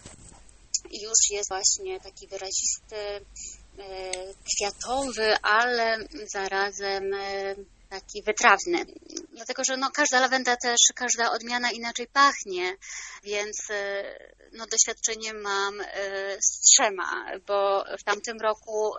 i 0.90 1.02
już 1.02 1.30
jest 1.30 1.48
właśnie 1.48 2.00
taki 2.00 2.28
wyrazisty, 2.28 2.96
y, 2.96 4.34
kwiatowy, 4.44 5.36
ale 5.42 5.98
zarazem 6.32 7.14
y, 7.14 7.56
taki 7.92 8.22
wytrawny. 8.22 8.84
Dlatego, 9.32 9.62
że 9.64 9.76
no, 9.76 9.90
każda 9.90 10.20
lawenda 10.20 10.56
też, 10.56 10.80
każda 10.94 11.30
odmiana 11.30 11.70
inaczej 11.70 12.06
pachnie, 12.06 12.76
więc 13.22 13.56
no, 14.52 14.66
doświadczenie 14.66 15.34
mam 15.34 15.74
z 16.40 16.60
trzema, 16.60 17.26
bo 17.46 17.84
w 17.98 18.04
tamtym 18.04 18.40
roku 18.40 18.92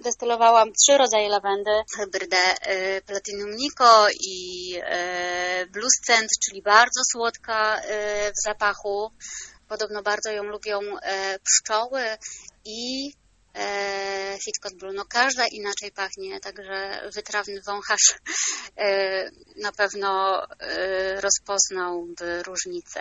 destylowałam 0.00 0.68
trzy 0.72 0.98
rodzaje 0.98 1.28
lawendy, 1.28 1.70
hybrydę 1.96 2.36
y, 2.36 3.02
Platinum 3.06 3.50
Nico 3.56 4.06
i 4.20 4.74
Blue 5.70 5.90
Scent, 5.90 6.30
czyli 6.44 6.62
bardzo 6.62 7.00
słodka 7.12 7.80
w 8.30 8.42
zapachu. 8.44 9.10
Podobno 9.68 10.02
bardzo 10.02 10.30
ją 10.30 10.42
lubią 10.42 10.80
pszczoły 11.44 12.02
i 12.64 13.12
Hitchcock 14.44 14.76
Blue. 14.80 14.92
No 14.92 15.04
każda 15.04 15.46
inaczej 15.46 15.92
pachnie, 15.92 16.40
także 16.40 17.00
wytrawny 17.14 17.60
wącharz 17.66 18.18
na 19.62 19.72
pewno 19.72 20.42
rozpoznałby 21.20 22.42
różnicę. 22.42 23.00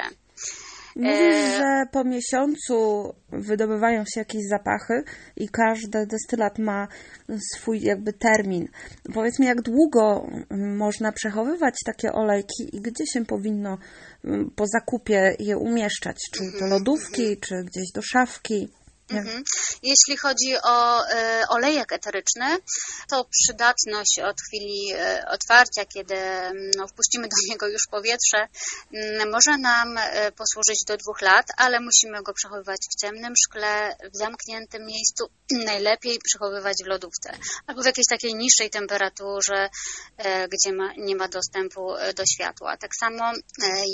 Mówisz, 0.95 1.11
e, 1.11 1.57
że 1.57 1.85
po 1.91 2.03
miesiącu 2.03 2.75
wydobywają 3.31 4.03
się 4.05 4.19
jakieś 4.19 4.41
zapachy 4.49 5.03
i 5.37 5.49
każdy 5.49 6.07
destylat 6.07 6.59
ma 6.59 6.87
swój 7.55 7.81
jakby 7.81 8.13
termin. 8.13 8.67
Powiedz 9.13 9.39
mi, 9.39 9.45
jak 9.45 9.61
długo 9.61 10.27
można 10.77 11.11
przechowywać 11.11 11.75
takie 11.85 12.13
olejki 12.13 12.75
i 12.75 12.81
gdzie 12.81 13.03
się 13.13 13.25
powinno 13.25 13.77
po 14.55 14.67
zakupie 14.67 15.35
je 15.39 15.57
umieszczać? 15.57 16.17
Czy 16.31 16.39
do 16.39 16.45
mhm, 16.45 16.71
lodówki, 16.71 17.21
mhm. 17.21 17.39
czy 17.39 17.55
gdzieś 17.63 17.91
do 17.95 18.01
szafki? 18.01 18.69
Mhm. 19.17 19.43
Jeśli 19.83 20.17
chodzi 20.17 20.55
o 20.63 21.07
e, 21.09 21.43
olejek 21.49 21.91
eteryczny, 21.91 22.57
to 23.09 23.25
przydatność 23.31 24.19
od 24.19 24.41
chwili 24.41 24.93
e, 24.93 25.25
otwarcia, 25.29 25.85
kiedy 25.85 26.15
mm, 26.15 26.71
no, 26.77 26.87
wpuścimy 26.87 27.27
do 27.27 27.35
niego 27.49 27.67
już 27.67 27.81
powietrze, 27.91 28.37
m, 28.37 28.49
mm, 28.93 29.31
może 29.31 29.57
nam 29.57 29.97
e, 29.97 30.31
posłużyć 30.31 30.83
do 30.87 30.97
dwóch 30.97 31.21
lat, 31.21 31.45
ale 31.57 31.79
musimy 31.79 32.23
go 32.23 32.33
przechowywać 32.33 32.79
w 32.91 33.01
ciemnym 33.01 33.33
szkle, 33.45 33.95
w 34.13 34.17
zamkniętym 34.17 34.85
miejscu, 34.85 35.29
najlepiej 35.71 36.19
przechowywać 36.23 36.77
w 36.83 36.87
lodówce 36.87 37.37
albo 37.67 37.81
w 37.81 37.85
jakiejś 37.85 38.07
takiej 38.09 38.35
niższej 38.35 38.69
temperaturze, 38.69 39.69
e, 40.17 40.47
gdzie 40.47 40.75
ma, 40.75 40.93
nie 40.97 41.15
ma 41.15 41.27
dostępu 41.27 41.95
e, 41.95 42.13
do 42.13 42.23
światła. 42.25 42.77
Tak 42.77 42.91
samo 42.99 43.31
e, 43.31 43.33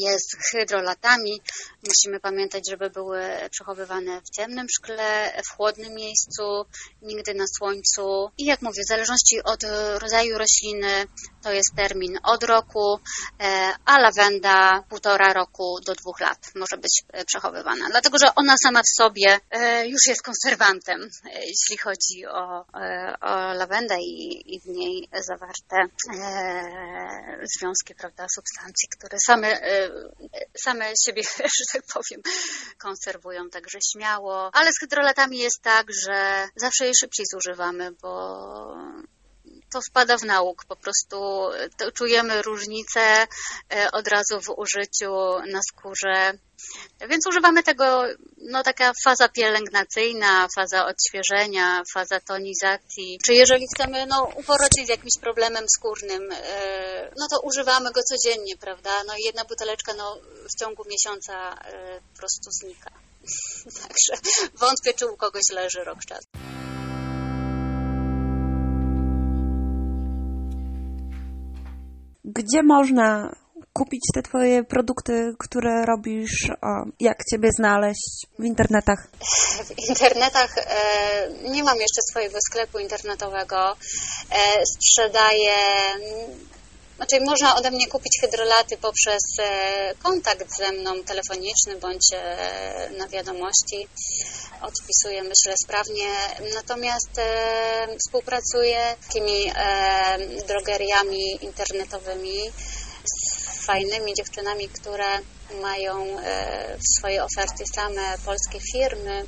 jest 0.02 0.30
z 0.30 0.52
hydrolatami. 0.52 1.42
Musimy 1.88 2.20
pamiętać, 2.20 2.70
żeby 2.70 2.90
były 2.90 3.22
przechowywane 3.52 4.22
w 4.22 4.30
ciemnym 4.36 4.68
szkle, 4.70 5.09
w 5.46 5.56
chłodnym 5.56 5.94
miejscu, 5.94 6.66
nigdy 7.02 7.34
na 7.34 7.46
słońcu. 7.58 8.32
I 8.38 8.46
jak 8.46 8.62
mówię, 8.62 8.82
w 8.84 8.90
zależności 8.90 9.44
od 9.44 9.64
rodzaju 9.98 10.38
rośliny 10.38 11.06
to 11.44 11.52
jest 11.52 11.76
termin 11.76 12.20
od 12.24 12.44
roku, 12.44 13.00
a 13.86 14.00
lawenda 14.00 14.84
półtora 14.90 15.34
roku 15.34 15.80
do 15.86 15.96
dwóch 15.96 16.20
lat 16.20 16.52
może 16.56 16.78
być 16.78 17.04
przechowywana. 17.26 17.90
Dlatego, 17.90 18.18
że 18.18 18.36
ona 18.36 18.56
sama 18.64 18.82
w 18.82 18.96
sobie 18.98 19.40
już 19.86 20.02
jest 20.08 20.22
konserwantem, 20.22 21.10
jeśli 21.26 21.78
chodzi 21.78 22.26
o, 22.26 22.66
o 23.22 23.54
lawendę 23.54 23.96
i, 24.00 24.56
i 24.56 24.60
w 24.60 24.66
niej 24.66 25.10
zawarte 25.28 25.78
e, 26.14 27.48
związki, 27.58 27.96
prawda, 27.96 28.26
substancji, 28.36 28.90
które 28.90 29.18
same, 29.26 29.62
e, 29.62 29.92
same 30.58 30.94
siebie, 31.06 31.24
że 31.58 31.66
tak 31.74 31.84
powiem, 31.94 32.22
konserwują 32.78 33.50
także 33.50 33.80
śmiało. 33.92 34.50
Ale 34.54 34.72
z 34.74 34.80
hydrolatami 34.90 35.38
jest 35.38 35.62
tak, 35.62 35.88
że 36.06 36.48
zawsze 36.56 36.86
je 36.86 36.92
szybciej 36.94 37.26
zużywamy, 37.34 37.92
bo 37.92 38.10
to 39.74 39.82
wpada 39.82 40.18
w 40.18 40.24
nauk. 40.24 40.66
Po 40.66 40.76
prostu 40.76 41.50
czujemy 41.94 42.42
różnicę 42.42 43.02
e, 43.74 43.92
od 43.92 44.08
razu 44.08 44.42
w 44.42 44.50
użyciu 44.50 45.12
na 45.52 45.60
skórze. 45.70 46.34
Więc 47.10 47.28
używamy 47.28 47.64
tego, 47.64 48.04
no 48.38 48.64
taka 48.64 48.92
faza 49.04 49.30
pielęgnacyjna, 49.30 50.48
faza 50.56 50.86
odświeżenia, 50.86 51.84
faza 51.94 52.20
tonizacji. 52.20 53.20
Czy 53.26 53.34
jeżeli 53.34 53.66
chcemy, 53.76 54.06
no 54.06 54.24
uporać 54.36 54.72
się 54.80 54.86
z 54.86 54.90
jakimś 54.90 55.18
problemem 55.22 55.66
skórnym, 55.70 56.32
e, 56.32 57.12
no 57.18 57.28
to 57.28 57.40
używamy 57.40 57.92
go 57.92 58.02
codziennie, 58.04 58.58
prawda? 58.58 59.04
No 59.08 59.14
i 59.18 59.24
jedna 59.24 59.46
buteleczka, 59.46 59.94
no 59.94 60.18
w 60.56 60.60
ciągu 60.60 60.84
miesiąca 60.90 61.54
e, 61.54 62.02
po 62.14 62.18
prostu 62.18 62.52
znika. 62.52 63.09
Także 63.82 64.14
wątpię, 64.60 64.94
czy 64.94 65.08
u 65.08 65.18
kogoś 65.18 65.44
leży 65.54 65.84
rok 65.84 66.00
czasu. 66.08 66.28
Gdzie 72.24 72.64
można 72.64 73.36
kupić 73.74 74.02
te 74.14 74.22
Twoje 74.22 74.64
produkty, 74.64 75.34
które 75.40 75.86
robisz? 75.86 76.52
Jak 77.00 77.18
Ciebie 77.32 77.50
znaleźć 77.58 78.28
w 78.40 78.44
internetach? 78.44 79.08
W 79.66 79.90
internetach 79.90 80.58
e, 80.58 81.30
nie 81.44 81.64
mam 81.64 81.78
jeszcze 81.78 82.02
swojego 82.12 82.38
sklepu 82.50 82.80
internetowego. 82.80 83.78
E, 84.32 84.64
sprzedaję 84.66 85.56
znaczy, 87.00 87.26
można 87.26 87.56
ode 87.56 87.72
mnie 87.72 87.88
kupić 87.88 88.18
hydrolaty 88.22 88.78
poprzez 88.78 89.24
e, 89.40 89.96
kontakt 90.04 90.58
ze 90.58 90.72
mną 90.72 91.04
telefoniczny 91.04 91.76
bądź 91.76 92.14
e, 92.14 92.90
na 92.98 93.08
wiadomości. 93.08 93.88
Odpisuję, 94.62 95.24
myślę, 95.24 95.54
sprawnie. 95.64 96.10
Natomiast 96.54 97.18
e, 97.18 97.88
współpracuję 98.00 98.96
z 99.02 99.06
takimi 99.06 99.52
drogeriami 100.48 101.38
internetowymi, 101.42 102.38
z 103.06 103.66
fajnymi 103.66 104.14
dziewczynami, 104.14 104.70
które 104.70 105.10
mają 105.62 106.18
w 106.78 106.98
swojej 106.98 107.20
ofercie 107.20 107.66
same 107.76 108.18
polskie 108.26 108.60
firmy 108.74 109.26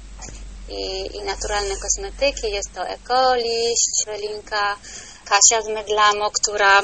i, 0.70 1.16
i 1.18 1.24
naturalne 1.24 1.76
kosmetyki. 1.78 2.52
Jest 2.52 2.74
to 2.74 2.88
Ekoliść, 2.88 4.04
Welinka, 4.06 4.78
Kasia 5.26 5.62
z 5.62 5.68
Medlamo, 5.68 6.32
która 6.32 6.82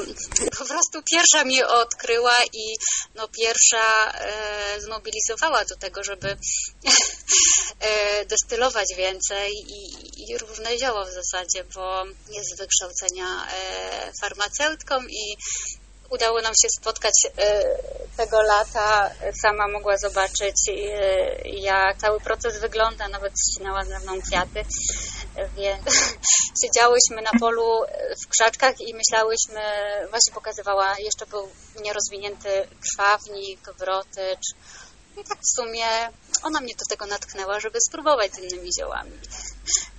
po 0.58 0.64
prostu 0.64 1.02
pierwsza 1.10 1.44
mnie 1.44 1.66
odkryła 1.66 2.34
i 2.52 2.76
no 3.14 3.28
pierwsza 3.28 4.12
e, 4.12 4.80
zmobilizowała 4.80 5.64
do 5.64 5.76
tego, 5.76 6.04
żeby 6.04 6.28
e, 7.80 8.24
destylować 8.24 8.86
więcej 8.96 9.52
i, 9.52 9.82
i 10.30 10.38
różne 10.38 10.78
zioło 10.78 11.04
w 11.04 11.12
zasadzie, 11.12 11.64
bo 11.74 12.04
jest 12.30 12.54
z 12.54 12.58
wykształcenia 12.58 13.46
e, 13.46 14.12
farmaceutką 14.20 15.02
i 15.02 15.36
udało 16.10 16.40
nam 16.40 16.52
się 16.62 16.68
spotkać 16.80 17.14
e, 17.26 17.64
tego 18.16 18.42
lata. 18.42 19.10
Sama 19.42 19.68
mogła 19.68 19.98
zobaczyć, 19.98 20.56
e, 20.68 20.72
jak 21.48 21.98
cały 21.98 22.20
proces 22.20 22.60
wygląda, 22.60 23.08
nawet 23.08 23.32
ścinała 23.50 23.84
ze 23.84 23.98
mną 23.98 24.20
kwiaty, 24.22 24.64
więc 25.56 25.84
siedziałyśmy 26.62 27.22
na 27.22 27.40
polu 27.40 27.80
w 28.24 28.28
krzaczkach 28.28 28.80
i 28.80 28.94
myślałyśmy, 28.94 29.60
właśnie 30.10 30.34
pokazywała, 30.34 30.94
jeszcze 30.98 31.26
był 31.26 31.48
nierozwinięty 31.82 32.68
krwawnik, 32.80 33.60
wrotycz. 33.78 34.46
I 35.20 35.24
tak 35.24 35.38
w 35.38 35.54
sumie 35.56 35.86
ona 36.42 36.60
mnie 36.60 36.74
do 36.74 36.84
tego 36.88 37.06
natknęła, 37.06 37.60
żeby 37.60 37.78
spróbować 37.88 38.34
z 38.34 38.38
innymi 38.38 38.70
ziołami. 38.80 39.10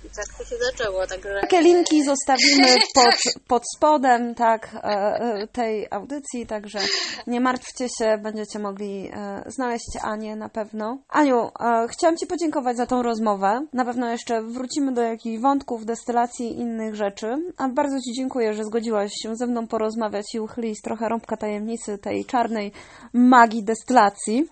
I 0.04 0.08
tak 0.08 0.26
to 0.38 0.44
się 0.44 0.56
zaczęło. 0.58 1.06
Także... 1.06 1.40
Takie 1.40 1.60
linki 1.60 2.04
zostawimy 2.04 2.76
pod, 2.94 3.14
pod 3.48 3.62
spodem 3.76 4.34
tak, 4.34 4.74
e, 4.74 4.78
e, 4.78 5.46
tej 5.46 5.86
audycji, 5.90 6.46
także 6.46 6.78
nie 7.26 7.40
martwcie 7.40 7.86
się, 7.98 8.18
będziecie 8.22 8.58
mogli 8.58 9.10
e, 9.12 9.42
znaleźć 9.46 9.88
Anię 10.02 10.36
na 10.36 10.48
pewno. 10.48 10.98
Aniu, 11.08 11.50
chciałam 11.90 12.16
Ci 12.16 12.26
podziękować 12.26 12.76
za 12.76 12.86
tą 12.86 13.02
rozmowę. 13.02 13.66
Na 13.72 13.84
pewno 13.84 14.10
jeszcze 14.10 14.42
wrócimy 14.42 14.92
do 14.92 15.02
jakichś 15.02 15.42
wątków, 15.42 15.86
destylacji 15.86 16.46
i 16.46 16.60
innych 16.60 16.94
rzeczy. 16.94 17.26
A 17.56 17.68
bardzo 17.68 17.96
Ci 18.00 18.12
dziękuję, 18.16 18.54
że 18.54 18.64
zgodziłaś 18.64 19.10
się 19.22 19.36
ze 19.36 19.46
mną 19.46 19.66
porozmawiać 19.66 20.34
i 20.34 20.40
uchylić 20.40 20.82
trochę 20.82 21.08
rąbka 21.08 21.36
tajemnicy 21.36 21.98
tej 21.98 22.24
czarnej 22.24 22.72
magii 23.12 23.64
destylacji. 23.64 24.48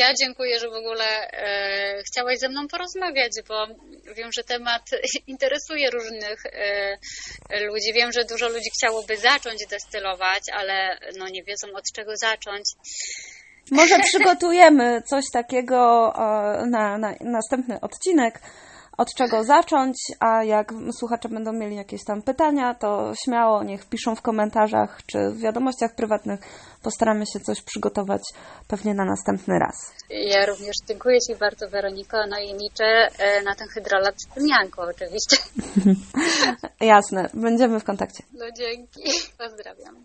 Ja 0.00 0.14
dziękuję, 0.14 0.58
że 0.58 0.70
w 0.70 0.80
ogóle 0.82 1.06
e, 1.32 2.02
chciałaś 2.02 2.38
ze 2.38 2.48
mną 2.48 2.68
porozmawiać, 2.68 3.32
bo 3.48 3.66
wiem, 4.16 4.30
że 4.32 4.44
temat 4.44 4.82
interesuje 5.34 5.90
różnych 5.90 6.46
e, 6.46 7.64
ludzi. 7.66 7.92
Wiem, 7.94 8.12
że 8.12 8.24
dużo 8.24 8.48
ludzi 8.48 8.70
chciałoby 8.76 9.16
zacząć 9.16 9.66
destylować, 9.70 10.42
ale 10.52 10.98
no 11.18 11.28
nie 11.28 11.42
wiedzą 11.44 11.66
od 11.76 11.84
czego 11.94 12.16
zacząć. 12.16 12.64
Może 13.70 13.98
przygotujemy 14.08 15.02
coś 15.06 15.24
takiego 15.32 16.12
e, 16.14 16.66
na, 16.66 16.98
na 16.98 17.14
następny 17.20 17.80
odcinek 17.80 18.40
od 19.00 19.14
czego 19.14 19.44
zacząć, 19.44 19.96
a 20.20 20.44
jak 20.44 20.72
słuchacze 20.92 21.28
będą 21.28 21.52
mieli 21.52 21.76
jakieś 21.76 22.04
tam 22.04 22.22
pytania, 22.22 22.74
to 22.74 23.12
śmiało 23.24 23.64
niech 23.64 23.88
piszą 23.88 24.14
w 24.14 24.22
komentarzach 24.22 25.00
czy 25.06 25.18
w 25.30 25.40
wiadomościach 25.40 25.94
prywatnych. 25.94 26.40
Postaramy 26.82 27.26
się 27.26 27.40
coś 27.40 27.62
przygotować 27.62 28.22
pewnie 28.68 28.94
na 28.94 29.04
następny 29.04 29.58
raz. 29.58 29.92
Ja 30.10 30.46
również 30.46 30.76
dziękuję 30.88 31.20
Ci 31.20 31.36
bardzo, 31.36 31.68
Weroniko, 31.68 32.16
no 32.30 32.38
i 32.38 32.54
liczę 32.58 33.08
e, 33.18 33.42
na 33.42 33.54
ten 33.54 33.68
hydrolat 33.68 34.14
z 34.22 34.34
tymianką 34.34 34.82
oczywiście. 34.82 35.36
Jasne, 36.80 37.30
będziemy 37.34 37.80
w 37.80 37.84
kontakcie. 37.84 38.22
No 38.32 38.44
dzięki, 38.56 39.02
pozdrawiam. 39.38 40.04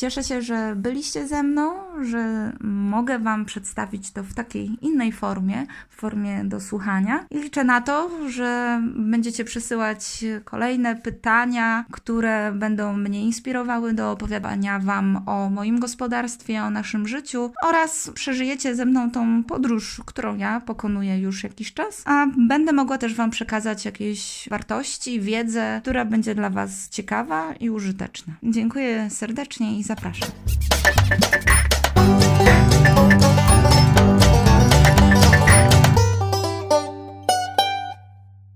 Cieszę 0.00 0.24
się, 0.24 0.42
że 0.42 0.74
byliście 0.76 1.26
ze 1.26 1.42
mną, 1.42 1.89
że 2.04 2.52
mogę 2.60 3.18
Wam 3.18 3.44
przedstawić 3.44 4.10
to 4.10 4.22
w 4.22 4.34
takiej 4.34 4.70
innej 4.80 5.12
formie, 5.12 5.66
w 5.88 5.96
formie 5.96 6.44
do 6.44 6.60
słuchania. 6.60 7.26
I 7.30 7.38
liczę 7.38 7.64
na 7.64 7.80
to, 7.80 8.10
że 8.28 8.80
będziecie 8.96 9.44
przysyłać 9.44 10.24
kolejne 10.44 10.96
pytania, 10.96 11.84
które 11.90 12.52
będą 12.52 12.96
mnie 12.96 13.24
inspirowały 13.24 13.92
do 13.92 14.10
opowiadania 14.10 14.78
Wam 14.78 15.22
o 15.26 15.50
moim 15.50 15.80
gospodarstwie, 15.80 16.62
o 16.62 16.70
naszym 16.70 17.08
życiu 17.08 17.52
oraz 17.62 18.10
przeżyjecie 18.14 18.74
ze 18.74 18.86
mną 18.86 19.10
tą 19.10 19.44
podróż, 19.44 20.02
którą 20.06 20.36
ja 20.36 20.60
pokonuję 20.60 21.18
już 21.18 21.44
jakiś 21.44 21.74
czas, 21.74 22.02
a 22.04 22.26
będę 22.38 22.72
mogła 22.72 22.98
też 22.98 23.14
Wam 23.14 23.30
przekazać 23.30 23.84
jakieś 23.84 24.48
wartości, 24.50 25.20
wiedzę, 25.20 25.80
która 25.82 26.04
będzie 26.04 26.34
dla 26.34 26.50
Was 26.50 26.88
ciekawa 26.88 27.54
i 27.54 27.70
użyteczna. 27.70 28.32
Dziękuję 28.42 29.10
serdecznie 29.10 29.78
i 29.78 29.82
zapraszam. 29.82 30.28